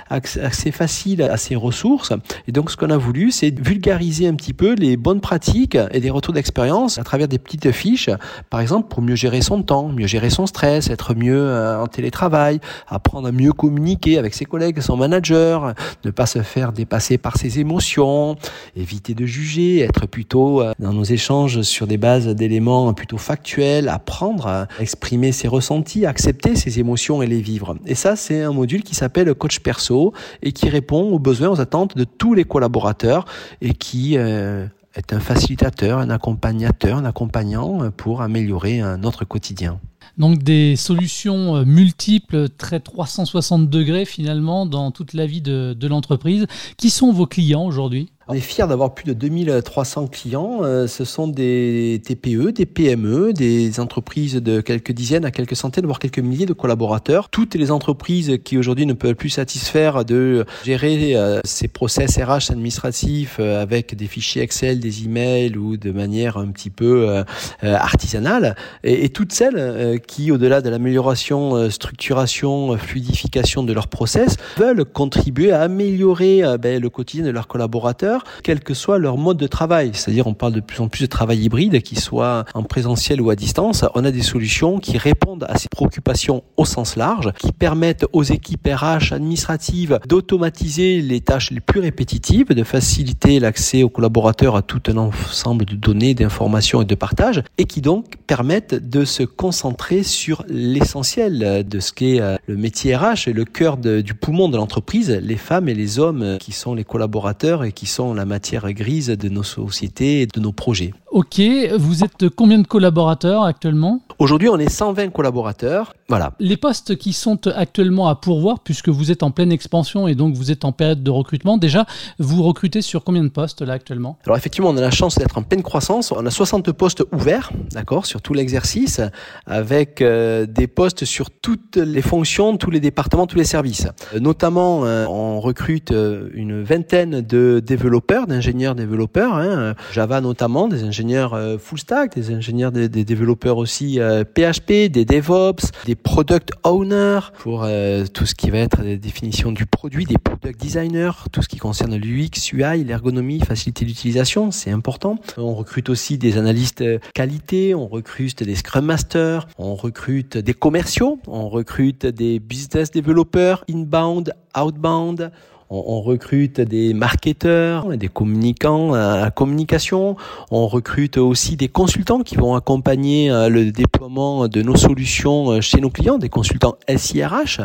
accès 0.09 0.71
facile 0.71 1.21
à 1.21 1.37
ces 1.37 1.55
ressources. 1.55 2.13
Et 2.47 2.51
donc, 2.51 2.71
ce 2.71 2.77
qu'on 2.77 2.89
a 2.89 2.97
voulu, 2.97 3.31
c'est 3.31 3.57
vulgariser 3.59 4.27
un 4.27 4.35
petit 4.35 4.53
peu 4.53 4.73
les 4.73 4.86
bonnes 4.95 5.19
pratiques 5.19 5.77
et 5.91 5.99
des 5.99 6.09
retours 6.09 6.33
d'expérience 6.33 6.97
à 6.97 7.03
travers 7.03 7.27
des 7.27 7.39
petites 7.39 7.71
fiches, 7.71 8.09
par 8.49 8.61
exemple 8.61 8.87
pour 8.87 9.01
mieux 9.01 9.15
gérer 9.15 9.41
son 9.41 9.63
temps, 9.63 9.89
mieux 9.89 10.07
gérer 10.07 10.29
son 10.29 10.45
stress, 10.45 10.89
être 10.89 11.15
mieux 11.15 11.39
euh, 11.39 11.81
en 11.81 11.87
télétravail, 11.87 12.59
apprendre 12.87 13.27
à 13.27 13.31
mieux 13.31 13.51
communiquer 13.51 14.17
avec 14.17 14.33
ses 14.33 14.45
collègues, 14.45 14.79
son 14.79 14.95
manager, 14.95 15.73
ne 16.05 16.11
pas 16.11 16.25
se 16.25 16.41
faire 16.41 16.71
dépasser 16.71 17.17
par 17.17 17.37
ses 17.37 17.59
émotions, 17.59 18.35
éviter 18.75 19.13
de 19.13 19.25
juger, 19.25 19.79
être 19.79 20.05
plutôt 20.05 20.61
euh, 20.61 20.73
dans 20.79 20.93
nos 20.93 21.03
échanges 21.03 21.63
sur 21.63 21.87
des 21.87 21.97
bases 21.97 22.27
d'éléments 22.27 22.93
plutôt 22.93 23.17
factuels, 23.17 23.89
apprendre 23.89 24.47
à 24.47 24.67
exprimer 24.79 25.31
ses 25.31 25.47
ressentis, 25.47 26.05
accepter 26.05 26.55
ses 26.55 26.79
émotions 26.79 27.21
et 27.21 27.27
les 27.27 27.41
vivre. 27.41 27.75
Et 27.85 27.95
ça, 27.95 28.15
c'est 28.15 28.43
un 28.43 28.53
module 28.53 28.83
qui 28.83 28.95
s'appelle 28.95 29.33
Coach 29.33 29.59
Perso 29.59 30.13
et 30.43 30.51
qui 30.51 30.69
répond 30.69 31.11
aux 31.11 31.19
besoins, 31.19 31.49
aux 31.49 31.59
attentes 31.59 31.97
de 31.97 32.03
tous 32.03 32.33
les 32.33 32.43
collaborateurs 32.43 33.25
et 33.61 33.73
qui 33.73 34.17
euh, 34.17 34.65
est 34.97 35.13
un 35.13 35.19
facilitateur, 35.19 35.99
un 35.99 36.09
accompagnateur, 36.09 36.97
un 36.97 37.05
accompagnant 37.05 37.91
pour 37.91 38.21
améliorer 38.21 38.81
notre 38.97 39.23
quotidien. 39.25 39.79
Donc 40.17 40.41
des 40.41 40.75
solutions 40.75 41.57
euh, 41.57 41.65
multiples, 41.65 42.49
très 42.49 42.79
360 42.79 43.69
degrés 43.69 44.05
finalement 44.05 44.65
dans 44.65 44.91
toute 44.91 45.13
la 45.13 45.25
vie 45.25 45.41
de 45.41 45.87
l'entreprise. 45.87 46.47
Qui 46.77 46.89
sont 46.89 47.11
vos 47.11 47.27
clients 47.27 47.65
aujourd'hui? 47.65 48.09
On 48.29 48.33
est 48.33 48.41
fiers 48.41 48.67
d'avoir 48.67 48.93
plus 48.93 49.05
de 49.05 49.13
2300 49.13 50.07
clients. 50.07 50.59
Euh, 50.63 50.87
ce 50.87 51.05
sont 51.05 51.27
des 51.27 52.01
TPE, 52.03 52.51
des 52.51 52.65
PME, 52.65 53.31
des 53.31 53.79
entreprises 53.79 54.35
de 54.35 54.59
quelques 54.59 54.91
dizaines 54.91 55.23
à 55.23 55.31
quelques 55.31 55.55
centaines, 55.55 55.85
voire 55.85 55.99
quelques 55.99 56.19
milliers 56.19 56.45
de 56.45 56.53
collaborateurs. 56.53 57.29
Toutes 57.29 57.55
les 57.55 57.71
entreprises 57.71 58.37
qui 58.43 58.57
aujourd'hui 58.57 58.85
ne 58.85 58.93
peuvent 58.93 59.15
plus 59.15 59.29
satisfaire 59.29 60.03
de 60.03 60.45
gérer 60.65 61.15
euh, 61.15 61.39
ces 61.45 61.69
process 61.69 62.17
RH 62.17 62.51
administratifs 62.51 63.37
euh, 63.39 63.61
avec 63.61 63.95
des 63.95 64.07
fichiers 64.07 64.41
Excel, 64.41 64.79
des 64.81 65.05
emails 65.05 65.55
ou 65.57 65.77
de 65.77 65.91
manière 65.91 66.37
un 66.37 66.47
petit 66.47 66.69
peu 66.69 67.23
artisanale. 67.61 68.55
Et, 68.83 69.09
toutes 69.09 69.31
celles 69.31 69.99
qui, 70.05 70.31
au-delà 70.31 70.61
de 70.61 70.69
l'amélioration, 70.69 71.69
structuration, 71.69 72.77
fluidification 72.77 73.63
de 73.63 73.73
leurs 73.73 73.87
process, 73.87 74.37
veulent 74.57 74.85
contribuer 74.85 75.51
à 75.51 75.61
améliorer 75.61 76.41
ben, 76.59 76.81
le 76.81 76.89
quotidien 76.89 77.25
de 77.25 77.31
leurs 77.31 77.47
collaborateurs 77.47 78.16
quel 78.43 78.59
que 78.59 78.73
soit 78.73 78.97
leur 78.97 79.17
mode 79.17 79.37
de 79.37 79.47
travail. 79.47 79.91
C'est-à-dire, 79.93 80.27
on 80.27 80.33
parle 80.33 80.53
de 80.53 80.59
plus 80.59 80.81
en 80.81 80.87
plus 80.87 81.01
de 81.01 81.07
travail 81.07 81.43
hybride, 81.43 81.81
qui 81.81 81.95
soit 81.95 82.45
en 82.53 82.63
présentiel 82.63 83.21
ou 83.21 83.29
à 83.29 83.35
distance. 83.35 83.85
On 83.95 84.05
a 84.05 84.11
des 84.11 84.21
solutions 84.21 84.79
qui 84.79 84.97
répondent 84.97 85.45
à 85.49 85.57
ces 85.57 85.69
préoccupations 85.69 86.43
au 86.57 86.65
sens 86.65 86.95
large, 86.95 87.31
qui 87.39 87.51
permettent 87.51 88.05
aux 88.13 88.23
équipes 88.23 88.67
RH 88.67 89.13
administratives 89.13 89.99
d'automatiser 90.07 91.01
les 91.01 91.21
tâches 91.21 91.51
les 91.51 91.59
plus 91.59 91.79
répétitives, 91.79 92.47
de 92.47 92.63
faciliter 92.63 93.39
l'accès 93.39 93.83
aux 93.83 93.89
collaborateurs 93.89 94.55
à 94.55 94.61
tout 94.61 94.81
un 94.87 94.97
ensemble 94.97 95.65
de 95.65 95.75
données, 95.75 96.13
d'informations 96.13 96.81
et 96.81 96.85
de 96.85 96.95
partage, 96.95 97.43
et 97.57 97.65
qui 97.65 97.81
donc 97.81 98.17
permettent 98.27 98.75
de 98.75 99.05
se 99.05 99.23
concentrer 99.23 100.03
sur 100.03 100.43
l'essentiel 100.47 101.65
de 101.67 101.79
ce 101.79 101.91
qu'est 101.91 102.19
euh, 102.21 102.35
le 102.47 102.55
métier 102.55 102.95
RH 102.95 103.27
et 103.27 103.33
le 103.33 103.45
cœur 103.45 103.77
du 103.77 104.13
poumon 104.13 104.49
de 104.49 104.57
l'entreprise, 104.57 105.11
les 105.11 105.37
femmes 105.37 105.69
et 105.69 105.73
les 105.73 105.99
hommes 105.99 106.37
qui 106.39 106.51
sont 106.51 106.73
les 106.73 106.83
collaborateurs 106.83 107.63
et 107.63 107.71
qui 107.71 107.85
sont 107.85 108.06
la 108.13 108.25
matière 108.25 108.71
grise 108.73 109.09
de 109.09 109.29
nos 109.29 109.43
sociétés 109.43 110.21
et 110.21 110.27
de 110.27 110.39
nos 110.39 110.53
projets. 110.53 110.93
Ok, 111.17 111.41
vous 111.79 112.03
êtes 112.03 112.29
combien 112.29 112.59
de 112.59 112.67
collaborateurs 112.67 113.41
actuellement 113.41 114.01
Aujourd'hui, 114.19 114.49
on 114.49 114.59
est 114.59 114.69
120 114.69 115.09
collaborateurs. 115.09 115.95
Voilà. 116.09 116.33
Les 116.39 116.57
postes 116.57 116.95
qui 116.95 117.11
sont 117.11 117.47
actuellement 117.47 118.07
à 118.07 118.15
pourvoir, 118.15 118.59
puisque 118.59 118.89
vous 118.89 119.11
êtes 119.11 119.23
en 119.23 119.31
pleine 119.31 119.51
expansion 119.51 120.07
et 120.07 120.13
donc 120.13 120.35
vous 120.35 120.51
êtes 120.51 120.63
en 120.63 120.71
période 120.71 121.01
de 121.01 121.09
recrutement, 121.09 121.57
déjà, 121.57 121.87
vous 122.19 122.43
recrutez 122.43 122.83
sur 122.83 123.03
combien 123.03 123.23
de 123.23 123.29
postes 123.29 123.63
là 123.63 123.73
actuellement? 123.73 124.19
Alors 124.25 124.37
effectivement, 124.37 124.69
on 124.69 124.77
a 124.77 124.81
la 124.81 124.91
chance 124.91 125.17
d'être 125.17 125.39
en 125.39 125.41
pleine 125.41 125.63
croissance. 125.63 126.11
On 126.11 126.23
a 126.23 126.29
60 126.29 126.71
postes 126.71 127.03
ouverts, 127.11 127.51
d'accord, 127.71 128.05
sur 128.05 128.21
tout 128.21 128.35
l'exercice, 128.35 129.01
avec 129.47 130.03
euh, 130.03 130.45
des 130.45 130.67
postes 130.67 131.03
sur 131.03 131.31
toutes 131.31 131.77
les 131.77 132.03
fonctions, 132.03 132.57
tous 132.57 132.69
les 132.69 132.79
départements, 132.79 133.25
tous 133.25 133.37
les 133.37 133.43
services. 133.43 133.87
Euh, 134.13 134.19
notamment, 134.19 134.85
euh, 134.85 135.07
on 135.07 135.39
recrute 135.39 135.91
une 135.91 136.61
vingtaine 136.61 137.21
de 137.21 137.59
développeurs, 137.65 138.27
d'ingénieurs 138.27 138.75
développeurs, 138.75 139.33
hein, 139.33 139.73
Java 139.91 140.21
notamment, 140.21 140.67
des 140.67 140.83
ingénieurs 140.83 141.06
ingénieurs 141.07 141.59
full 141.59 141.79
stack, 141.79 142.15
des 142.15 142.31
ingénieurs, 142.31 142.71
des, 142.71 142.89
développeurs 142.89 143.57
aussi 143.57 143.99
PHP, 144.35 144.89
des 144.91 145.05
DevOps, 145.05 145.71
des 145.85 145.95
product 145.95 146.51
owners 146.63 147.31
pour 147.39 147.65
tout 148.13 148.25
ce 148.25 148.35
qui 148.35 148.49
va 148.49 148.59
être 148.59 148.81
la 148.83 148.97
définition 148.97 149.51
du 149.51 149.65
produit, 149.65 150.05
des 150.05 150.17
product 150.17 150.59
designers, 150.59 151.11
tout 151.31 151.41
ce 151.41 151.47
qui 151.47 151.57
concerne 151.57 151.95
l'UX, 151.95 152.51
UI, 152.51 152.83
l'ergonomie, 152.83 153.39
facilité 153.39 153.85
d'utilisation, 153.85 154.51
c'est 154.51 154.71
important. 154.71 155.17
On 155.37 155.53
recrute 155.55 155.89
aussi 155.89 156.17
des 156.17 156.37
analystes 156.37 156.83
qualité, 157.13 157.73
on 157.73 157.87
recrute 157.87 158.43
des 158.43 158.55
scrum 158.55 158.85
masters, 158.85 159.47
on 159.57 159.75
recrute 159.75 160.37
des 160.37 160.53
commerciaux, 160.53 161.19
on 161.27 161.49
recrute 161.49 162.05
des 162.05 162.39
business 162.39 162.91
developers 162.91 163.63
inbound, 163.69 164.33
outbound, 164.57 165.31
on, 165.69 166.01
recrute 166.01 166.61
des 166.61 166.93
marketeurs, 166.93 167.97
des 167.97 168.07
communicants 168.07 168.93
à 168.93 169.17
la 169.17 169.31
communication. 169.31 170.15
On 170.49 170.67
recrute 170.67 171.17
aussi 171.17 171.57
des 171.57 171.67
consultants 171.67 172.21
qui 172.21 172.37
vont 172.37 172.55
accompagner 172.55 173.29
euh, 173.29 173.49
le 173.49 173.71
déploiement 173.71 174.47
de 174.47 174.61
nos 174.61 174.75
solutions 174.75 175.51
euh, 175.51 175.61
chez 175.61 175.81
nos 175.81 175.89
clients, 175.89 176.17
des 176.17 176.29
consultants 176.29 176.77
SIRH. 176.87 177.61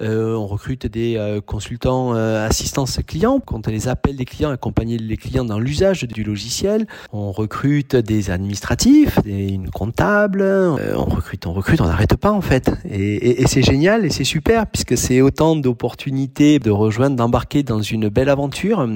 Euh, 0.00 0.34
on 0.34 0.46
recrute 0.46 0.86
des 0.86 1.40
consultants 1.44 2.12
assistance 2.12 2.98
client 3.06 3.40
quand 3.44 3.66
les 3.66 3.88
appelle 3.88 4.16
des 4.16 4.24
clients, 4.24 4.50
accompagner 4.50 4.96
les 4.98 5.16
clients 5.16 5.44
dans 5.44 5.58
l'usage 5.58 6.04
du 6.04 6.24
logiciel. 6.24 6.86
On 7.12 7.32
recrute 7.32 7.96
des 7.96 8.30
administratifs, 8.30 9.22
des, 9.22 9.48
une 9.48 9.68
on 9.74 11.04
recrute, 11.04 11.46
on 11.46 11.52
recrute, 11.52 11.80
on 11.80 11.86
n'arrête 11.86 12.16
pas 12.16 12.32
en 12.32 12.40
fait. 12.40 12.70
Et, 12.88 13.42
et 13.42 13.46
c'est 13.46 13.62
génial 13.62 14.04
et 14.04 14.10
c'est 14.10 14.24
super 14.24 14.66
puisque 14.66 14.96
c'est 14.96 15.20
autant 15.20 15.56
d'opportunités 15.56 16.58
de 16.58 16.70
rejoindre, 16.70 17.16
d'embarquer 17.16 17.41
dans 17.66 17.82
une 17.82 18.08
belle 18.08 18.28
aventure, 18.28 18.86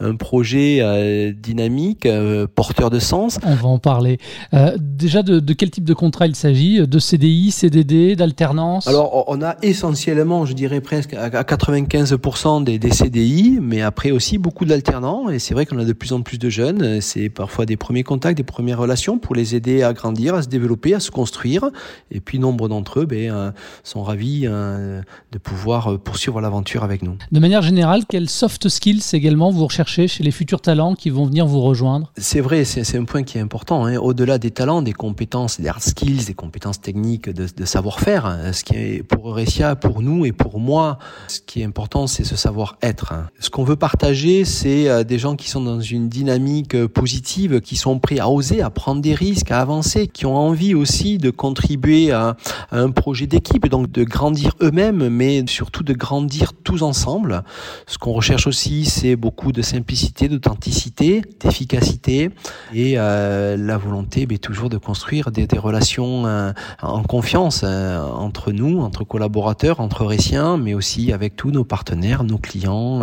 un, 0.00 0.16
projet 0.16 0.78
euh, 0.80 1.32
dynamique, 1.32 2.06
euh, 2.06 2.46
porteur 2.46 2.90
de 2.90 2.98
sens. 2.98 3.38
On 3.44 3.54
va 3.54 3.68
en 3.68 3.78
parler. 3.78 4.18
Euh, 4.52 4.76
déjà, 4.78 5.22
de, 5.22 5.40
quel 5.52 5.70
type 5.70 5.84
de 5.84 5.94
contrat 5.94 6.26
il 6.26 6.36
s'agit? 6.36 6.86
De 6.86 6.98
CDI, 6.98 7.50
CDD, 7.50 8.14
d'alternance? 8.16 8.86
Alors, 8.86 9.24
on 9.28 9.42
a 9.42 9.56
essentiellement, 9.62 10.46
je 10.46 10.52
dirais 10.52 10.80
presque 10.80 11.14
à 11.14 11.28
95% 11.28 12.64
des, 12.64 12.78
des, 12.78 12.90
CDI, 12.90 13.58
mais 13.60 13.82
après 13.82 14.10
aussi 14.10 14.38
beaucoup 14.38 14.64
d'alternants. 14.64 15.28
Et 15.28 15.38
c'est 15.38 15.54
vrai 15.54 15.66
qu'on 15.66 15.78
a 15.78 15.84
de 15.84 15.92
plus 15.92 16.12
en 16.12 16.22
plus 16.22 16.38
de 16.38 16.48
jeunes. 16.48 17.00
C'est 17.00 17.28
parfois 17.28 17.66
des 17.66 17.76
premiers 17.76 18.04
contacts, 18.04 18.36
des 18.36 18.44
premières 18.44 18.78
relations 18.78 19.18
pour 19.18 19.34
les 19.34 19.56
aider 19.56 19.82
à 19.82 19.92
grandir, 19.92 20.34
à 20.34 20.42
se 20.42 20.48
développer, 20.48 20.94
à 20.94 21.00
se 21.00 21.10
construire. 21.10 21.70
Et 22.10 22.20
puis, 22.20 22.38
nombre 22.38 22.68
d'entre 22.68 23.00
eux 23.00 23.06
ben, 23.06 23.52
sont 23.82 24.02
ravis 24.02 24.42
de 24.42 25.38
pouvoir 25.42 25.98
poursuivre 25.98 26.40
l'aventure 26.40 26.84
avec 26.84 27.02
nous. 27.02 27.16
De 27.32 27.40
manière 27.40 27.62
générale, 27.62 27.93
quels 28.02 28.28
soft 28.28 28.68
skills 28.68 29.02
également 29.12 29.50
vous 29.50 29.66
recherchez 29.66 30.08
chez 30.08 30.24
les 30.24 30.30
futurs 30.30 30.60
talents 30.60 30.94
qui 30.94 31.10
vont 31.10 31.26
venir 31.26 31.46
vous 31.46 31.60
rejoindre? 31.60 32.12
C'est 32.16 32.40
vrai, 32.40 32.64
c'est 32.64 32.96
un 32.96 33.04
point 33.04 33.22
qui 33.22 33.38
est 33.38 33.40
important. 33.40 33.86
Hein. 33.86 33.96
Au-delà 33.96 34.38
des 34.38 34.50
talents, 34.50 34.82
des 34.82 34.92
compétences, 34.92 35.60
des 35.60 35.68
hard 35.68 35.80
skills, 35.80 36.24
des 36.24 36.34
compétences 36.34 36.80
techniques, 36.80 37.30
de, 37.30 37.64
savoir-faire, 37.64 38.26
hein. 38.26 38.52
ce 38.52 38.64
qui 38.64 38.74
est 38.74 39.02
pour 39.02 39.28
Eurecia, 39.28 39.76
pour 39.76 40.02
nous 40.02 40.26
et 40.26 40.32
pour 40.32 40.58
moi, 40.58 40.98
ce 41.28 41.40
qui 41.40 41.60
est 41.60 41.64
important, 41.64 42.06
c'est 42.06 42.24
ce 42.24 42.36
savoir-être. 42.36 43.12
Hein. 43.12 43.28
Ce 43.38 43.50
qu'on 43.50 43.64
veut 43.64 43.76
partager, 43.76 44.44
c'est 44.44 44.88
euh, 44.88 45.04
des 45.04 45.18
gens 45.18 45.36
qui 45.36 45.48
sont 45.48 45.60
dans 45.60 45.80
une 45.80 46.08
dynamique 46.08 46.74
euh, 46.74 46.88
positive, 46.88 47.60
qui 47.60 47.76
sont 47.76 47.98
prêts 48.00 48.18
à 48.18 48.28
oser, 48.28 48.60
à 48.62 48.70
prendre 48.70 49.00
des 49.00 49.14
risques, 49.14 49.52
à 49.52 49.60
avancer, 49.60 50.08
qui 50.08 50.26
ont 50.26 50.36
envie 50.36 50.74
aussi 50.74 51.18
de 51.18 51.30
contribuer 51.30 52.10
à 52.10 52.36
un 52.72 52.90
projet 52.90 53.26
d'équipe, 53.26 53.68
donc 53.68 53.90
de 53.92 54.04
grandir 54.04 54.56
eux-mêmes, 54.60 55.08
mais 55.08 55.44
surtout 55.46 55.82
de 55.82 55.92
grandir 55.92 56.52
tous 56.64 56.82
ensemble. 56.82 57.44
Ce 57.86 57.98
qu'on 57.98 58.12
recherche 58.12 58.46
aussi, 58.46 58.84
c'est 58.84 59.16
beaucoup 59.16 59.52
de 59.52 59.62
simplicité, 59.62 60.28
d'authenticité, 60.28 61.22
d'efficacité 61.40 62.30
et 62.72 62.94
euh, 62.96 63.56
la 63.56 63.76
volonté 63.76 64.26
mais 64.28 64.38
toujours 64.38 64.70
de 64.70 64.78
construire 64.78 65.30
des, 65.30 65.46
relations 65.58 66.26
euh, 66.26 66.52
en 66.82 67.02
confiance 67.02 67.62
euh, 67.64 68.00
entre 68.00 68.52
nous, 68.52 68.80
entre 68.80 69.04
collaborateurs, 69.04 69.80
entre 69.80 70.04
réciens, 70.04 70.56
mais 70.56 70.74
aussi 70.74 71.12
avec 71.12 71.36
tous 71.36 71.50
nos 71.50 71.64
partenaires, 71.64 72.24
nos 72.24 72.38
clients 72.38 73.02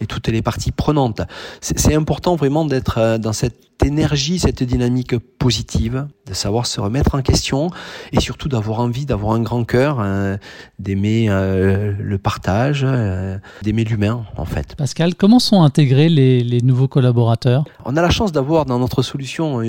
et 0.00 0.06
toutes 0.06 0.28
les 0.28 0.42
parties 0.42 0.72
prenantes. 0.72 1.22
C'est 1.60 1.94
important 1.94 2.36
vraiment 2.36 2.64
d'être 2.64 3.18
dans 3.18 3.32
cette 3.32 3.67
énergie, 3.84 4.38
cette 4.38 4.62
dynamique 4.62 5.16
positive, 5.18 6.06
de 6.26 6.34
savoir 6.34 6.66
se 6.66 6.80
remettre 6.80 7.14
en 7.14 7.22
question 7.22 7.70
et 8.12 8.20
surtout 8.20 8.48
d'avoir 8.48 8.80
envie, 8.80 9.06
d'avoir 9.06 9.34
un 9.34 9.40
grand 9.40 9.64
cœur, 9.64 9.98
euh, 10.00 10.36
d'aimer 10.78 11.26
euh, 11.28 11.94
le 11.98 12.18
partage, 12.18 12.82
euh, 12.84 13.38
d'aimer 13.62 13.84
l'humain 13.84 14.24
en 14.36 14.44
fait. 14.44 14.74
Pascal, 14.76 15.14
comment 15.14 15.38
sont 15.38 15.62
intégrés 15.62 16.08
les, 16.08 16.60
nouveaux 16.62 16.88
collaborateurs? 16.88 17.64
On 17.84 17.96
a 17.96 18.02
la 18.02 18.10
chance 18.10 18.32
d'avoir 18.32 18.66
dans 18.66 18.78
notre 18.78 19.02
solution 19.02 19.60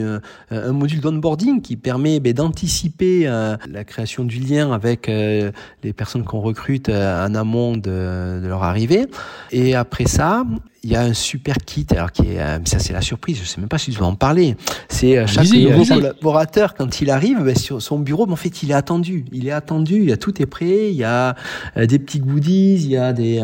un 0.52 0.72
module 0.72 1.02
d'onboarding 1.02 1.62
qui 1.62 1.78
permet 1.78 2.20
ben, 2.20 2.34
d'anticiper 2.34 3.26
la 3.26 3.84
création 3.84 4.24
du 4.24 4.40
lien 4.40 4.72
avec 4.72 5.08
les 5.08 5.94
personnes 5.96 6.24
qu'on 6.24 6.42
recrute 6.42 6.90
en 6.90 7.36
amont 7.36 7.78
de, 7.78 8.40
de 8.42 8.48
leur 8.48 8.64
arrivée. 8.64 9.06
Et 9.52 9.76
après 9.76 10.08
ça, 10.08 10.44
il 10.84 10.90
y 10.90 10.96
a 10.96 11.02
un 11.02 11.14
super 11.14 11.58
kit, 11.58 11.86
alors 11.92 12.12
qui 12.12 12.24
est, 12.24 12.68
ça 12.68 12.80
c'est 12.80 12.94
la 12.94 13.02
surprise, 13.02 13.40
je 13.40 13.46
sais 13.46 13.60
même 13.60 13.70
pas 13.70 13.78
si 13.78 13.92
je 13.92 13.99
en 14.04 14.16
parler. 14.16 14.56
C'est 14.88 15.18
euh, 15.18 15.28
chaque 15.28 15.52
nouveau 15.52 15.86
collaborateur 15.86 16.74
quand 16.74 17.02
il 17.02 17.10
arrive 17.10 17.42
ben, 17.44 17.56
sur 17.56 17.82
son 17.82 18.00
bureau, 18.00 18.26
ben, 18.26 18.34
en 18.34 18.36
fait 18.36 18.64
il 18.64 18.72
est 18.72 18.76
attendu, 18.76 19.26
il 19.32 19.48
est 19.48 19.52
attendu, 19.52 19.96
il 19.96 20.10
y 20.10 20.12
a 20.12 20.18
tout 20.18 20.42
est 20.42 20.46
prêt, 20.46 20.90
il 20.92 20.96
y 20.96 21.04
a 21.04 21.36
euh, 21.78 21.86
des 21.86 22.00
petits 22.00 22.20
goodies, 22.20 22.76
il 22.76 22.90
y 22.90 22.98
a 22.98 23.14
des 23.14 23.42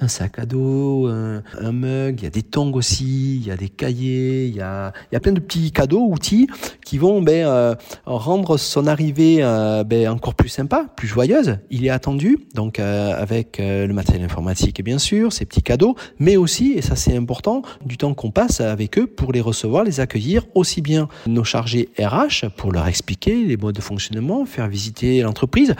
un 0.00 0.08
sac 0.08 0.38
à 0.38 0.46
dos, 0.46 1.06
un, 1.08 1.72
mug, 1.72 2.20
il 2.20 2.24
y 2.24 2.26
a 2.26 2.30
des 2.30 2.42
tongs 2.42 2.72
aussi, 2.72 3.36
il 3.36 3.46
y 3.46 3.50
a 3.50 3.56
des 3.56 3.68
cahiers, 3.68 4.46
il 4.46 4.56
y 4.56 4.60
a 4.60 4.92
il 5.10 5.14
y 5.14 5.16
a 5.16 5.20
plein 5.20 5.32
de 5.32 5.40
petits 5.40 5.72
cadeaux, 5.72 6.06
outils 6.08 6.48
qui 6.84 6.98
vont 6.98 7.22
ben 7.22 7.76
rendre 8.06 8.56
son 8.56 8.86
arrivée 8.86 9.38
ben, 9.86 10.08
encore 10.08 10.34
plus 10.34 10.48
sympa, 10.48 10.86
plus 10.96 11.08
joyeuse. 11.08 11.58
Il 11.70 11.84
est 11.84 11.90
attendu 11.90 12.38
donc 12.54 12.78
avec 12.78 13.58
le 13.58 13.92
matériel 13.92 14.24
informatique 14.24 14.82
bien 14.82 14.98
sûr, 14.98 15.32
ces 15.32 15.44
petits 15.44 15.62
cadeaux, 15.62 15.96
mais 16.18 16.36
aussi 16.36 16.72
et 16.76 16.82
ça 16.82 16.96
c'est 16.96 17.16
important, 17.16 17.62
du 17.84 17.96
temps 17.96 18.14
qu'on 18.14 18.30
passe 18.30 18.60
avec 18.60 18.98
eux 18.98 19.06
pour 19.06 19.32
les 19.32 19.40
recevoir, 19.40 19.84
les 19.84 19.97
accueillir, 20.00 20.46
aussi 20.54 20.80
bien 20.80 21.08
nos 21.26 21.44
chargés 21.44 21.88
RH 21.98 22.48
pour 22.56 22.72
leur 22.72 22.86
expliquer 22.86 23.44
les 23.44 23.56
modes 23.56 23.74
de 23.74 23.80
fonctionnement, 23.80 24.44
faire 24.44 24.68
visiter 24.68 25.22
l'entreprise, 25.22 25.74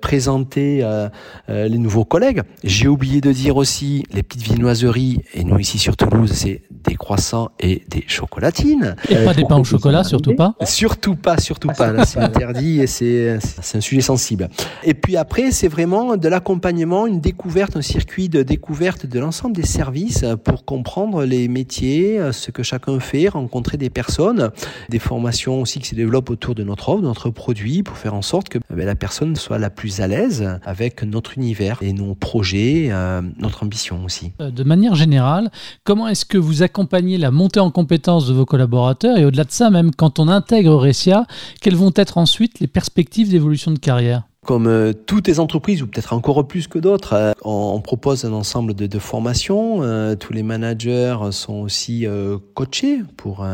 présenter 0.00 0.82
euh, 0.82 1.08
euh, 1.48 1.68
les 1.68 1.78
nouveaux 1.78 2.04
collègues. 2.04 2.42
J'ai 2.62 2.88
oublié 2.88 3.20
de 3.20 3.32
dire 3.32 3.56
aussi 3.56 4.04
les 4.12 4.22
petites 4.22 4.42
viennoiseries, 4.42 5.20
et 5.34 5.44
nous 5.44 5.58
ici 5.58 5.78
sur 5.78 5.96
Toulouse, 5.96 6.32
c'est 6.32 6.62
des 6.70 6.94
croissants 6.94 7.50
et 7.60 7.82
des 7.88 8.04
chocolatines. 8.06 8.96
Et 9.08 9.16
pas 9.24 9.34
des 9.34 9.44
pains 9.44 9.58
au 9.58 9.64
chocolat, 9.64 10.04
surtout 10.04 10.34
pas 10.34 10.54
Surtout 10.64 11.16
pas, 11.16 11.38
surtout 11.38 11.68
pas. 11.68 11.92
Là, 11.92 12.04
c'est 12.04 12.18
interdit 12.18 12.80
et 12.80 12.86
c'est, 12.86 13.38
c'est 13.40 13.78
un 13.78 13.80
sujet 13.80 14.00
sensible. 14.00 14.48
Et 14.82 14.94
puis 14.94 15.16
après, 15.16 15.50
c'est 15.50 15.68
vraiment 15.68 16.16
de 16.16 16.28
l'accompagnement, 16.28 17.06
une 17.06 17.20
découverte, 17.20 17.76
un 17.76 17.82
circuit 17.82 18.28
de 18.28 18.42
découverte 18.42 19.06
de 19.06 19.18
l'ensemble 19.18 19.54
des 19.54 19.66
services 19.66 20.24
pour 20.44 20.64
comprendre 20.64 21.24
les 21.24 21.48
métiers, 21.48 22.18
euh, 22.18 22.32
ce 22.32 22.50
que 22.50 22.62
chacun 22.62 23.00
fait, 23.00 23.28
rencontrer 23.28 23.63
des 23.72 23.90
personnes, 23.90 24.50
des 24.88 24.98
formations 24.98 25.60
aussi 25.60 25.80
qui 25.80 25.88
se 25.88 25.94
développent 25.94 26.30
autour 26.30 26.54
de 26.54 26.62
notre 26.62 26.88
offre, 26.90 27.00
de 27.00 27.06
notre 27.06 27.30
produit, 27.30 27.82
pour 27.82 27.96
faire 27.96 28.14
en 28.14 28.22
sorte 28.22 28.48
que 28.48 28.58
eh 28.58 28.74
ben, 28.74 28.86
la 28.86 28.94
personne 28.94 29.36
soit 29.36 29.58
la 29.58 29.70
plus 29.70 30.00
à 30.00 30.06
l'aise 30.06 30.58
avec 30.64 31.02
notre 31.02 31.36
univers 31.36 31.78
et 31.82 31.92
nos 31.92 32.14
projets, 32.14 32.88
euh, 32.90 33.22
notre 33.38 33.62
ambition 33.62 34.04
aussi. 34.04 34.32
Euh, 34.40 34.50
de 34.50 34.64
manière 34.64 34.94
générale, 34.94 35.50
comment 35.84 36.08
est-ce 36.08 36.24
que 36.24 36.38
vous 36.38 36.62
accompagnez 36.62 37.18
la 37.18 37.30
montée 37.30 37.60
en 37.60 37.70
compétences 37.70 38.26
de 38.28 38.34
vos 38.34 38.46
collaborateurs 38.46 39.18
et 39.18 39.24
au-delà 39.24 39.44
de 39.44 39.50
ça, 39.50 39.70
même 39.70 39.94
quand 39.94 40.18
on 40.18 40.28
intègre 40.28 40.74
Recia, 40.74 41.26
quelles 41.60 41.76
vont 41.76 41.92
être 41.96 42.18
ensuite 42.18 42.60
les 42.60 42.66
perspectives 42.66 43.30
d'évolution 43.30 43.70
de 43.70 43.78
carrière? 43.78 44.24
Comme 44.44 44.66
euh, 44.66 44.92
toutes 44.92 45.26
les 45.26 45.40
entreprises, 45.40 45.82
ou 45.82 45.86
peut-être 45.86 46.12
encore 46.12 46.46
plus 46.46 46.68
que 46.68 46.78
d'autres, 46.78 47.14
euh, 47.14 47.32
on, 47.42 47.80
propose 47.80 48.24
un 48.24 48.32
ensemble 48.32 48.74
de, 48.74 48.86
de 48.86 48.98
formations. 48.98 49.82
Euh, 49.82 50.14
tous 50.14 50.32
les 50.32 50.42
managers 50.42 51.16
sont 51.30 51.54
aussi 51.54 52.06
coachés 52.54 53.00
pour 53.16 53.46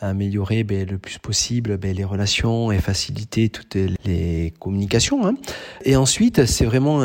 améliorer 0.00 0.64
ben, 0.64 0.88
le 0.88 0.98
plus 0.98 1.18
possible 1.18 1.78
ben, 1.78 1.94
les 1.94 2.04
relations 2.04 2.72
et 2.72 2.78
faciliter 2.78 3.48
toutes 3.48 3.76
les 4.04 4.52
communications. 4.58 5.26
Hein. 5.26 5.34
Et 5.84 5.96
ensuite, 5.96 6.44
c'est 6.46 6.64
vraiment 6.64 7.00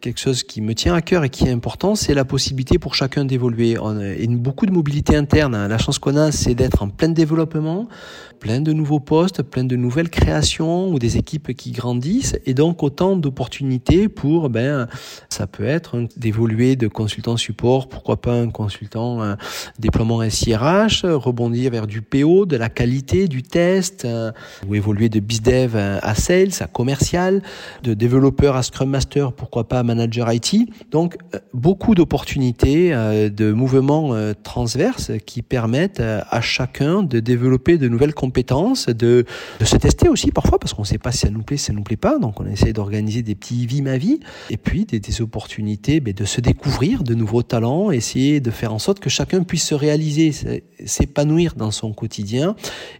quelque 0.00 0.18
chose 0.18 0.42
qui 0.42 0.60
me 0.60 0.74
tient 0.74 0.94
à 0.94 1.02
cœur 1.02 1.24
et 1.24 1.30
qui 1.30 1.44
est 1.44 1.50
important, 1.50 1.94
c'est 1.94 2.14
la 2.14 2.24
possibilité 2.24 2.78
pour 2.78 2.94
chacun 2.94 3.24
d'évoluer. 3.24 3.78
On 3.78 3.98
a 3.98 4.14
beaucoup 4.28 4.66
de 4.66 4.72
mobilité 4.72 5.16
interne. 5.16 5.54
Hein. 5.54 5.68
La 5.68 5.78
chance 5.78 5.98
qu'on 5.98 6.16
a, 6.16 6.32
c'est 6.32 6.54
d'être 6.54 6.82
en 6.82 6.88
plein 6.88 7.08
développement, 7.08 7.88
plein 8.40 8.62
de 8.62 8.72
nouveaux 8.72 9.00
postes, 9.00 9.42
plein 9.42 9.64
de 9.64 9.76
nouvelles 9.76 10.08
créations 10.08 10.88
ou 10.88 10.98
des 10.98 11.18
équipes 11.18 11.54
qui 11.54 11.72
grandissent 11.72 12.36
et 12.46 12.54
donc 12.54 12.82
autant 12.82 13.14
d'opportunités 13.16 14.08
pour, 14.08 14.48
ben, 14.48 14.88
ça 15.28 15.46
peut 15.46 15.66
être 15.66 16.08
d'évoluer 16.16 16.74
de 16.74 16.88
consultant 16.88 17.36
support, 17.36 17.88
pourquoi 17.88 18.20
pas 18.20 18.32
un 18.32 18.48
consultant 18.48 19.22
euh, 19.22 19.34
déploiement 19.78 20.28
SIRH, 20.28 21.04
rebondir 21.04 21.70
vers 21.70 21.86
du 21.86 22.00
PO, 22.00 22.46
de 22.46 22.56
la 22.56 22.70
qualité, 22.70 23.28
du 23.28 23.42
test, 23.42 24.06
euh, 24.06 24.32
ou 24.66 24.74
évoluer 24.74 25.10
de 25.10 25.20
BizDev 25.20 25.76
à 25.76 26.14
Sales, 26.14 26.50
à 26.60 26.66
commercial, 26.66 27.42
de 27.82 27.92
développeur 27.92 28.56
à 28.56 28.62
Scrum 28.62 28.88
Master, 28.88 29.32
pourquoi 29.32 29.68
pas 29.68 29.82
manager 29.82 30.32
IT. 30.32 30.70
Donc 30.90 31.18
beaucoup 31.52 31.94
d'opportunités, 31.94 32.90
de 32.90 33.52
mouvements 33.52 34.14
transverses 34.42 35.12
qui 35.26 35.42
permettent 35.42 36.00
à 36.00 36.40
chacun 36.40 37.02
de 37.02 37.20
développer 37.20 37.76
de 37.76 37.88
nouvelles 37.88 38.14
compétences, 38.14 38.29
de, 38.88 39.24
se 39.64 39.76
tester 39.76 40.08
aussi 40.08 40.30
parfois 40.30 40.58
parce 40.58 40.74
qu'on 40.74 40.82
ne 40.82 40.86
sait 40.86 40.98
pas 40.98 41.12
si 41.12 41.18
ça 41.18 41.30
nous 41.30 41.42
plaît, 41.42 41.56
si 41.56 41.66
ça 41.66 41.72
nous 41.72 41.82
plaît 41.82 41.96
pas. 41.96 42.18
Donc 42.18 42.40
on 42.40 42.46
essaie 42.46 42.72
d'organiser 42.72 43.22
des 43.22 43.34
petits 43.34 43.66
vie 43.66 43.82
ma 43.82 43.98
vie 43.98 44.20
et 44.48 44.56
puis 44.56 44.84
des, 44.84 45.00
opportunités 45.20 46.00
mais 46.00 46.12
de 46.12 46.24
se 46.24 46.40
découvrir 46.40 47.02
de 47.02 47.14
nouveaux 47.14 47.42
talents, 47.42 47.90
essayer 47.90 48.40
de 48.40 48.50
faire 48.50 48.72
en 48.72 48.78
sorte 48.78 49.00
que 49.00 49.10
chacun 49.10 49.42
puisse 49.42 49.64
se 49.64 49.74
réaliser, 49.74 50.32
s'épanouir 50.84 51.54
dans 51.56 51.70
son 51.70 51.92
quotidien 51.92 52.54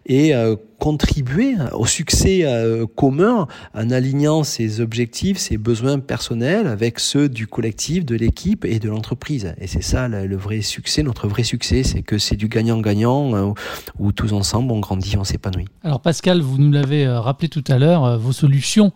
et 0.05 0.35
euh, 0.35 0.55
contribuer 0.81 1.57
au 1.73 1.85
succès 1.85 2.41
euh, 2.43 2.87
commun 2.87 3.47
en 3.75 3.91
alignant 3.91 4.43
ses 4.43 4.81
objectifs, 4.81 5.37
ses 5.37 5.57
besoins 5.57 5.99
personnels 5.99 6.65
avec 6.65 6.99
ceux 6.99 7.29
du 7.29 7.45
collectif, 7.45 8.03
de 8.03 8.15
l'équipe 8.15 8.65
et 8.65 8.79
de 8.79 8.89
l'entreprise. 8.89 9.53
Et 9.59 9.67
c'est 9.67 9.83
ça 9.83 10.07
le 10.07 10.35
vrai 10.35 10.61
succès, 10.61 11.03
notre 11.03 11.27
vrai 11.27 11.43
succès, 11.43 11.83
c'est 11.83 12.01
que 12.01 12.17
c'est 12.17 12.35
du 12.35 12.47
gagnant-gagnant 12.47 13.35
euh, 13.35 13.51
où 13.99 14.11
tous 14.11 14.33
ensemble 14.33 14.71
on 14.71 14.79
grandit, 14.79 15.17
on 15.17 15.23
s'épanouit. 15.23 15.67
Alors 15.83 16.01
Pascal, 16.01 16.41
vous 16.41 16.57
nous 16.57 16.71
l'avez 16.71 17.05
euh, 17.05 17.19
rappelé 17.19 17.47
tout 17.47 17.63
à 17.67 17.77
l'heure, 17.77 18.17
vos 18.17 18.31
solutions 18.31 18.91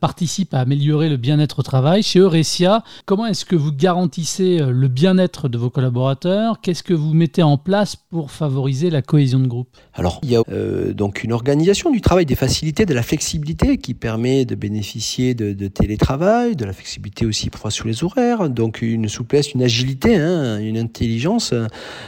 participent 0.00 0.54
à 0.54 0.60
améliorer 0.60 1.10
le 1.10 1.18
bien-être 1.18 1.58
au 1.58 1.62
travail. 1.62 2.02
Chez 2.02 2.20
Eurecia, 2.20 2.82
comment 3.04 3.26
est-ce 3.26 3.44
que 3.44 3.56
vous 3.56 3.72
garantissez 3.72 4.58
le 4.58 4.88
bien-être 4.88 5.48
de 5.48 5.58
vos 5.58 5.68
collaborateurs? 5.68 6.62
Qu'est-ce 6.62 6.82
que 6.82 6.94
vous 6.94 7.12
mettez 7.12 7.42
en 7.42 7.58
place 7.58 7.94
pour 7.94 8.30
favoriser 8.30 8.88
la 8.88 9.02
cohésion 9.02 9.38
de 9.38 9.46
groupe? 9.46 9.68
Alors, 9.92 10.20
il 10.22 10.30
y 10.30 10.36
a 10.36 10.42
donc 10.94 11.09
donc 11.10 11.24
une 11.24 11.32
organisation 11.32 11.90
du 11.90 12.00
travail, 12.00 12.24
des 12.24 12.36
facilités, 12.36 12.86
de 12.86 12.94
la 12.94 13.02
flexibilité 13.02 13.78
qui 13.78 13.94
permet 13.94 14.44
de 14.44 14.54
bénéficier 14.54 15.34
de, 15.34 15.66
télétravail, 15.66 16.54
de 16.54 16.64
la 16.64 16.72
flexibilité 16.72 17.26
aussi 17.26 17.50
parfois 17.50 17.72
sur 17.72 17.88
les 17.88 18.04
horaires, 18.04 18.48
donc 18.48 18.80
une 18.80 19.08
souplesse, 19.08 19.52
une 19.52 19.64
agilité, 19.64 20.14
hein, 20.14 20.60
une 20.60 20.78
intelligence 20.78 21.52
euh, 21.52 21.66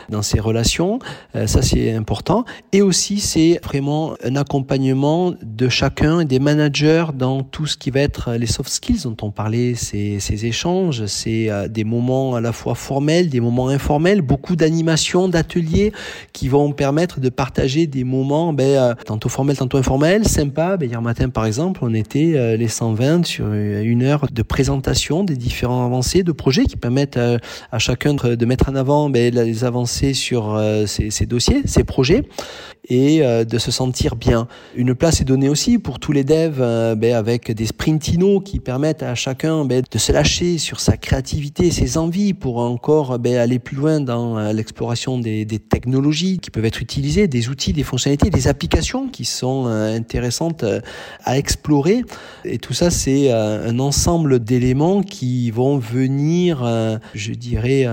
dans 0.09 0.23
ces 0.23 0.39
relations, 0.39 1.01
euh, 1.35 1.49
ça 1.49 1.63
c'est 1.63 1.93
important. 1.93 2.45
Et 2.71 2.81
aussi 2.81 3.19
c'est 3.19 3.59
vraiment 3.65 4.15
un 4.23 4.37
accompagnement 4.37 5.35
de 5.43 5.69
chacun 5.69 6.25
des 6.25 6.39
managers 6.39 7.07
dans 7.13 7.43
tout 7.43 7.67
ce 7.67 7.77
qui 7.77 7.91
va 7.91 8.03
être 8.03 8.35
les 8.35 8.47
soft 8.47 8.71
skills 8.71 9.03
dont 9.03 9.17
on 9.23 9.33
parlait, 9.33 9.75
ces, 9.75 10.47
échanges, 10.47 11.07
c'est 11.07 11.51
euh, 11.51 11.67
des 11.67 11.83
moments 11.83 12.37
à 12.37 12.41
la 12.41 12.53
fois 12.53 12.77
formels, 12.77 13.31
des 13.31 13.41
moments 13.41 13.67
informels, 13.67 14.23
beaucoup 14.23 14.55
d'animations, 14.55 15.27
d'ateliers 15.29 15.93
qui 16.33 16.47
vont 16.47 16.71
permettre 16.71 17.19
de 17.19 17.31
partager 17.31 17.89
des 17.89 18.05
moments 18.05 18.53
ben, 18.53 18.92
tantôt 19.05 19.29
formel, 19.29 19.57
tantôt 19.57 19.79
informel, 19.79 20.27
sympa. 20.27 20.77
Ben, 20.77 20.89
hier 20.89 21.03
matin, 21.03 21.29
par 21.29 21.47
exemple, 21.47 21.81
on 21.83 21.95
était 21.95 22.35
euh, 22.37 22.57
les 22.57 22.69
120 22.69 23.25
sur 23.25 23.53
une 23.53 24.03
heure 24.03 24.27
de 24.31 24.43
présentation 24.43 25.25
des 25.25 25.37
différents 25.37 25.85
avancées 25.85 26.23
de 26.23 26.33
projets 26.33 26.65
qui 26.65 26.77
permettent 26.77 27.17
euh, 27.17 27.39
à 27.71 27.79
chacun 27.79 28.15
de 28.15 28.47
mettre 28.47 28.69
en 28.71 28.75
avant 28.75 29.11
ben, 29.11 29.35
les 29.35 29.65
avancées 29.65 30.15
sur 30.15 30.55
euh, 30.55 30.87
ces, 30.87 31.27
dossiers, 31.27 31.63
ces 31.65 31.85
projets, 31.85 32.25
et 32.89 33.23
de 33.23 33.59
se 33.59 33.71
sentir 33.71 34.17
bien. 34.17 34.49
Une 34.75 34.95
place 34.95 35.21
est 35.21 35.25
donnée 35.25 35.49
aussi 35.49 35.79
pour 35.79 35.99
tous 35.99 36.13
les 36.13 36.25
devs 36.25 36.59
ben, 36.97 37.15
avec 37.15 37.51
des 37.51 37.67
sprintinos 37.67 38.43
qui 38.45 38.61
permettent 38.61 39.03
à 39.03 39.15
chacun 39.15 39.65
ben, 39.65 39.83
de 39.89 39.99
se 39.99 40.13
lâcher 40.13 40.59
sur 40.59 40.81
sa 40.81 40.97
créativité, 40.97 41.71
ses 41.71 41.97
envies 41.97 42.35
pour 42.35 42.59
encore 42.59 43.19
ben, 43.19 43.37
aller 43.37 43.59
plus 43.59 43.77
loin 43.77 44.01
dans 44.01 44.53
l'exploration 44.53 45.19
des, 45.19 45.45
des 45.45 45.59
technologies 45.59 46.39
qui 46.39 46.51
peuvent 46.51 46.65
être 46.65 46.83
utilisées, 46.83 47.29
des 47.29 47.49
outils, 47.49 47.73
des 47.73 47.83
fonctionnalités, 47.83 48.31
des 48.31 48.49
applications 48.49 49.09
qui 49.09 49.25
sont 49.25 49.67
euh, 49.67 49.97
intéressantes 49.97 50.65
euh, 50.65 50.81
à 51.25 51.39
explorer. 51.39 52.05
Et 52.45 52.59
tout 52.59 52.73
ça, 52.73 52.91
c'est 52.91 53.33
euh, 53.33 53.69
un 53.69 53.79
ensemble 53.79 54.41
d'éléments 54.41 55.03
qui 55.03 55.51
vont 55.51 55.79
venir, 55.79 56.65
je 57.15 57.33
dirais, 57.33 57.87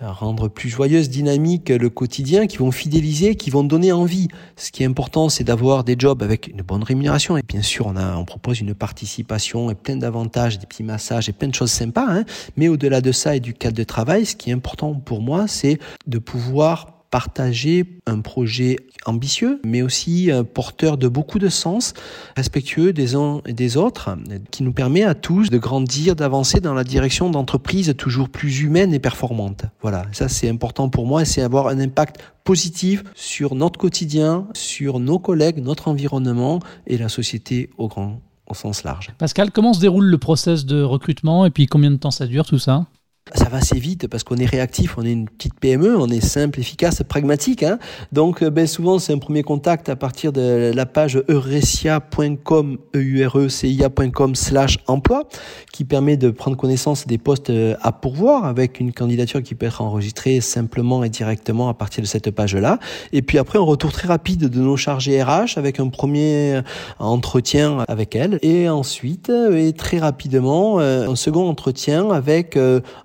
rendre 0.00 0.48
plus 0.48 0.68
joyeuse, 0.68 1.08
dynamique 1.08 1.68
le 1.68 1.90
quotidien, 1.90 2.46
qui 2.46 2.58
vont 2.58 2.70
fidéliser, 2.70 3.34
qui 3.34 3.50
vont 3.50 3.64
donner 3.64 3.92
envie. 3.92 4.28
Ce 4.56 4.70
qui 4.70 4.82
est 4.82 4.86
important, 4.86 5.28
c'est 5.28 5.44
d'avoir 5.44 5.84
des 5.84 5.96
jobs 5.98 6.22
avec 6.22 6.48
une 6.48 6.62
bonne 6.62 6.82
rémunération. 6.82 7.36
Et 7.36 7.42
bien 7.42 7.62
sûr, 7.62 7.86
on, 7.86 7.96
a, 7.96 8.16
on 8.16 8.24
propose 8.24 8.60
une 8.60 8.74
participation 8.74 9.70
et 9.70 9.74
plein 9.74 9.96
d'avantages, 9.96 10.58
des 10.58 10.66
petits 10.66 10.82
massages 10.82 11.28
et 11.28 11.32
plein 11.32 11.48
de 11.48 11.54
choses 11.54 11.70
sympas. 11.70 12.06
Hein. 12.08 12.24
Mais 12.56 12.68
au-delà 12.68 13.00
de 13.00 13.12
ça 13.12 13.36
et 13.36 13.40
du 13.40 13.54
cadre 13.54 13.76
de 13.76 13.84
travail, 13.84 14.26
ce 14.26 14.36
qui 14.36 14.50
est 14.50 14.54
important 14.54 14.94
pour 14.94 15.20
moi, 15.20 15.46
c'est 15.46 15.78
de 16.06 16.18
pouvoir 16.18 16.95
partager 17.10 18.00
un 18.06 18.20
projet 18.20 18.76
ambitieux, 19.06 19.60
mais 19.64 19.82
aussi 19.82 20.30
euh, 20.30 20.42
porteur 20.42 20.98
de 20.98 21.08
beaucoup 21.08 21.38
de 21.38 21.48
sens, 21.48 21.94
respectueux 22.36 22.92
des 22.92 23.14
uns 23.14 23.40
et 23.46 23.52
des 23.52 23.76
autres, 23.76 24.16
qui 24.50 24.62
nous 24.62 24.72
permet 24.72 25.04
à 25.04 25.14
tous 25.14 25.50
de 25.50 25.58
grandir, 25.58 26.16
d'avancer 26.16 26.60
dans 26.60 26.74
la 26.74 26.84
direction 26.84 27.30
d'entreprises 27.30 27.94
toujours 27.96 28.28
plus 28.28 28.60
humaines 28.60 28.92
et 28.92 28.98
performantes. 28.98 29.64
Voilà, 29.82 30.06
ça 30.12 30.28
c'est 30.28 30.48
important 30.48 30.88
pour 30.88 31.06
moi, 31.06 31.24
c'est 31.24 31.42
avoir 31.42 31.68
un 31.68 31.78
impact 31.78 32.18
positif 32.44 33.02
sur 33.14 33.54
notre 33.54 33.78
quotidien, 33.78 34.46
sur 34.54 35.00
nos 35.00 35.18
collègues, 35.18 35.58
notre 35.58 35.88
environnement 35.88 36.60
et 36.86 36.98
la 36.98 37.08
société 37.08 37.70
au 37.78 37.88
grand 37.88 38.20
au 38.48 38.54
sens 38.54 38.84
large. 38.84 39.12
Pascal, 39.18 39.50
comment 39.50 39.72
se 39.72 39.80
déroule 39.80 40.06
le 40.06 40.18
process 40.18 40.64
de 40.64 40.82
recrutement 40.82 41.46
et 41.46 41.50
puis 41.50 41.66
combien 41.66 41.90
de 41.90 41.96
temps 41.96 42.12
ça 42.12 42.26
dure 42.26 42.46
tout 42.46 42.58
ça? 42.58 42.86
Ça 43.34 43.48
va 43.48 43.56
assez 43.56 43.80
vite 43.80 44.06
parce 44.06 44.22
qu'on 44.22 44.36
est 44.36 44.46
réactif, 44.46 44.98
on 44.98 45.04
est 45.04 45.10
une 45.10 45.28
petite 45.28 45.58
PME, 45.58 45.96
on 45.98 46.06
est 46.06 46.24
simple, 46.24 46.60
efficace, 46.60 47.02
pragmatique. 47.02 47.64
Hein. 47.64 47.80
Donc 48.12 48.40
euh, 48.42 48.50
ben, 48.50 48.68
souvent 48.68 49.00
c'est 49.00 49.12
un 49.12 49.18
premier 49.18 49.42
contact 49.42 49.88
à 49.88 49.96
partir 49.96 50.32
de 50.32 50.70
la 50.72 50.86
page 50.86 51.20
eurecia.com, 51.28 52.78
eurecia.com 52.94 54.34
slash 54.36 54.78
emploi 54.86 55.24
qui 55.72 55.84
permet 55.84 56.16
de 56.16 56.30
prendre 56.30 56.56
connaissance 56.56 57.08
des 57.08 57.18
postes 57.18 57.50
euh, 57.50 57.74
à 57.82 57.90
pourvoir 57.90 58.44
avec 58.44 58.78
une 58.78 58.92
candidature 58.92 59.42
qui 59.42 59.56
peut 59.56 59.66
être 59.66 59.82
enregistrée 59.82 60.40
simplement 60.40 61.02
et 61.02 61.08
directement 61.08 61.68
à 61.68 61.74
partir 61.74 62.02
de 62.02 62.06
cette 62.06 62.30
page-là. 62.30 62.78
Et 63.12 63.22
puis 63.22 63.38
après 63.38 63.58
un 63.58 63.62
retour 63.62 63.90
très 63.90 64.06
rapide 64.06 64.48
de 64.48 64.60
nos 64.60 64.76
chargés 64.76 65.20
RH 65.20 65.56
avec 65.56 65.80
un 65.80 65.88
premier 65.88 66.60
entretien 67.00 67.84
avec 67.88 68.14
elle 68.14 68.38
et 68.42 68.68
ensuite 68.68 69.30
et 69.30 69.72
très 69.72 69.98
rapidement 69.98 70.78
un 70.78 71.16
second 71.16 71.48
entretien 71.48 72.10
avec 72.10 72.56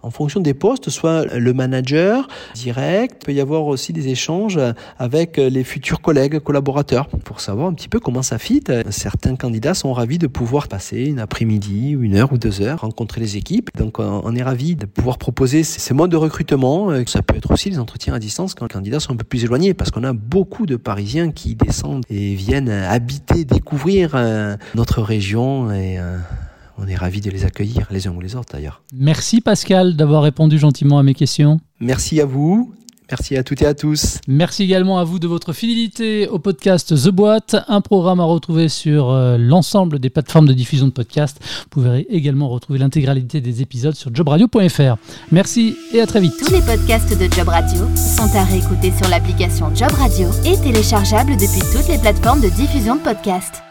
en 0.03 0.10
fonction 0.11 0.39
des 0.39 0.53
postes, 0.53 0.89
soit 0.89 1.25
le 1.25 1.53
manager 1.53 2.27
direct, 2.55 3.21
il 3.21 3.25
peut 3.25 3.33
y 3.33 3.41
avoir 3.41 3.65
aussi 3.65 3.93
des 3.93 4.09
échanges 4.09 4.59
avec 4.97 5.37
les 5.37 5.63
futurs 5.63 6.01
collègues, 6.01 6.39
collaborateurs, 6.39 7.07
pour 7.07 7.39
savoir 7.39 7.67
un 7.67 7.73
petit 7.73 7.89
peu 7.89 7.99
comment 7.99 8.21
ça 8.21 8.37
fit. 8.37 8.63
Certains 8.89 9.35
candidats 9.35 9.73
sont 9.73 9.93
ravis 9.93 10.17
de 10.17 10.27
pouvoir 10.27 10.67
passer 10.67 11.05
une 11.05 11.19
après-midi, 11.19 11.91
une 11.99 12.15
heure 12.15 12.31
ou 12.33 12.37
deux 12.37 12.61
heures, 12.61 12.81
rencontrer 12.81 13.21
les 13.21 13.37
équipes. 13.37 13.69
Donc 13.77 13.99
on 13.99 14.35
est 14.35 14.43
ravis 14.43 14.75
de 14.75 14.85
pouvoir 14.85 15.17
proposer 15.17 15.63
ces 15.63 15.93
modes 15.93 16.11
de 16.11 16.17
recrutement. 16.17 16.89
Ça 17.05 17.21
peut 17.21 17.35
être 17.35 17.51
aussi 17.51 17.69
les 17.69 17.79
entretiens 17.79 18.13
à 18.13 18.19
distance 18.19 18.53
quand 18.53 18.65
les 18.65 18.73
candidats 18.73 18.99
sont 18.99 19.13
un 19.13 19.17
peu 19.17 19.23
plus 19.23 19.43
éloignés, 19.43 19.73
parce 19.73 19.91
qu'on 19.91 20.03
a 20.03 20.13
beaucoup 20.13 20.65
de 20.65 20.75
Parisiens 20.75 21.31
qui 21.31 21.55
descendent 21.55 22.05
et 22.09 22.35
viennent 22.35 22.69
habiter, 22.69 23.45
découvrir 23.45 24.11
euh, 24.15 24.55
notre 24.75 25.01
région 25.01 25.71
et 25.71 25.99
euh, 25.99 26.17
on 26.81 26.87
est 26.87 26.95
ravis 26.95 27.21
de 27.21 27.29
les 27.29 27.45
accueillir, 27.45 27.87
les 27.91 28.07
uns 28.07 28.11
ou 28.11 28.21
les 28.21 28.35
autres 28.35 28.53
d'ailleurs. 28.53 28.81
Merci 28.93 29.41
Pascal 29.41 29.95
d'avoir 29.95 30.23
répondu 30.23 30.57
gentiment 30.57 30.97
à 30.99 31.03
mes 31.03 31.13
questions. 31.13 31.59
Merci 31.79 32.19
à 32.19 32.25
vous. 32.25 32.73
Merci 33.09 33.35
à 33.35 33.43
toutes 33.43 33.61
et 33.61 33.65
à 33.65 33.73
tous. 33.73 34.19
Merci 34.25 34.63
également 34.63 34.97
à 34.97 35.03
vous 35.03 35.19
de 35.19 35.27
votre 35.27 35.51
fidélité 35.51 36.29
au 36.29 36.39
podcast 36.39 36.95
The 36.95 37.09
Boîte, 37.09 37.57
un 37.67 37.81
programme 37.81 38.21
à 38.21 38.23
retrouver 38.23 38.69
sur 38.69 39.09
euh, 39.09 39.37
l'ensemble 39.37 39.99
des 39.99 40.09
plateformes 40.09 40.47
de 40.47 40.53
diffusion 40.53 40.85
de 40.85 40.93
podcasts. 40.93 41.39
Vous 41.41 41.69
pouvez 41.69 42.07
également 42.09 42.47
retrouver 42.47 42.79
l'intégralité 42.79 43.41
des 43.41 43.61
épisodes 43.61 43.95
sur 43.95 44.15
jobradio.fr. 44.15 44.95
Merci 45.29 45.75
et 45.93 45.99
à 45.99 46.07
très 46.07 46.21
vite. 46.21 46.35
Tous 46.39 46.53
les 46.53 46.61
podcasts 46.61 47.11
de 47.19 47.29
Job 47.33 47.49
Radio 47.49 47.81
sont 47.95 48.33
à 48.33 48.45
réécouter 48.45 48.93
sur 48.97 49.09
l'application 49.09 49.75
Job 49.75 49.91
Radio 49.91 50.29
et 50.45 50.55
téléchargeables 50.63 51.33
depuis 51.33 51.61
toutes 51.73 51.89
les 51.89 51.97
plateformes 51.97 52.39
de 52.39 52.49
diffusion 52.49 52.95
de 52.95 53.01
podcasts. 53.01 53.61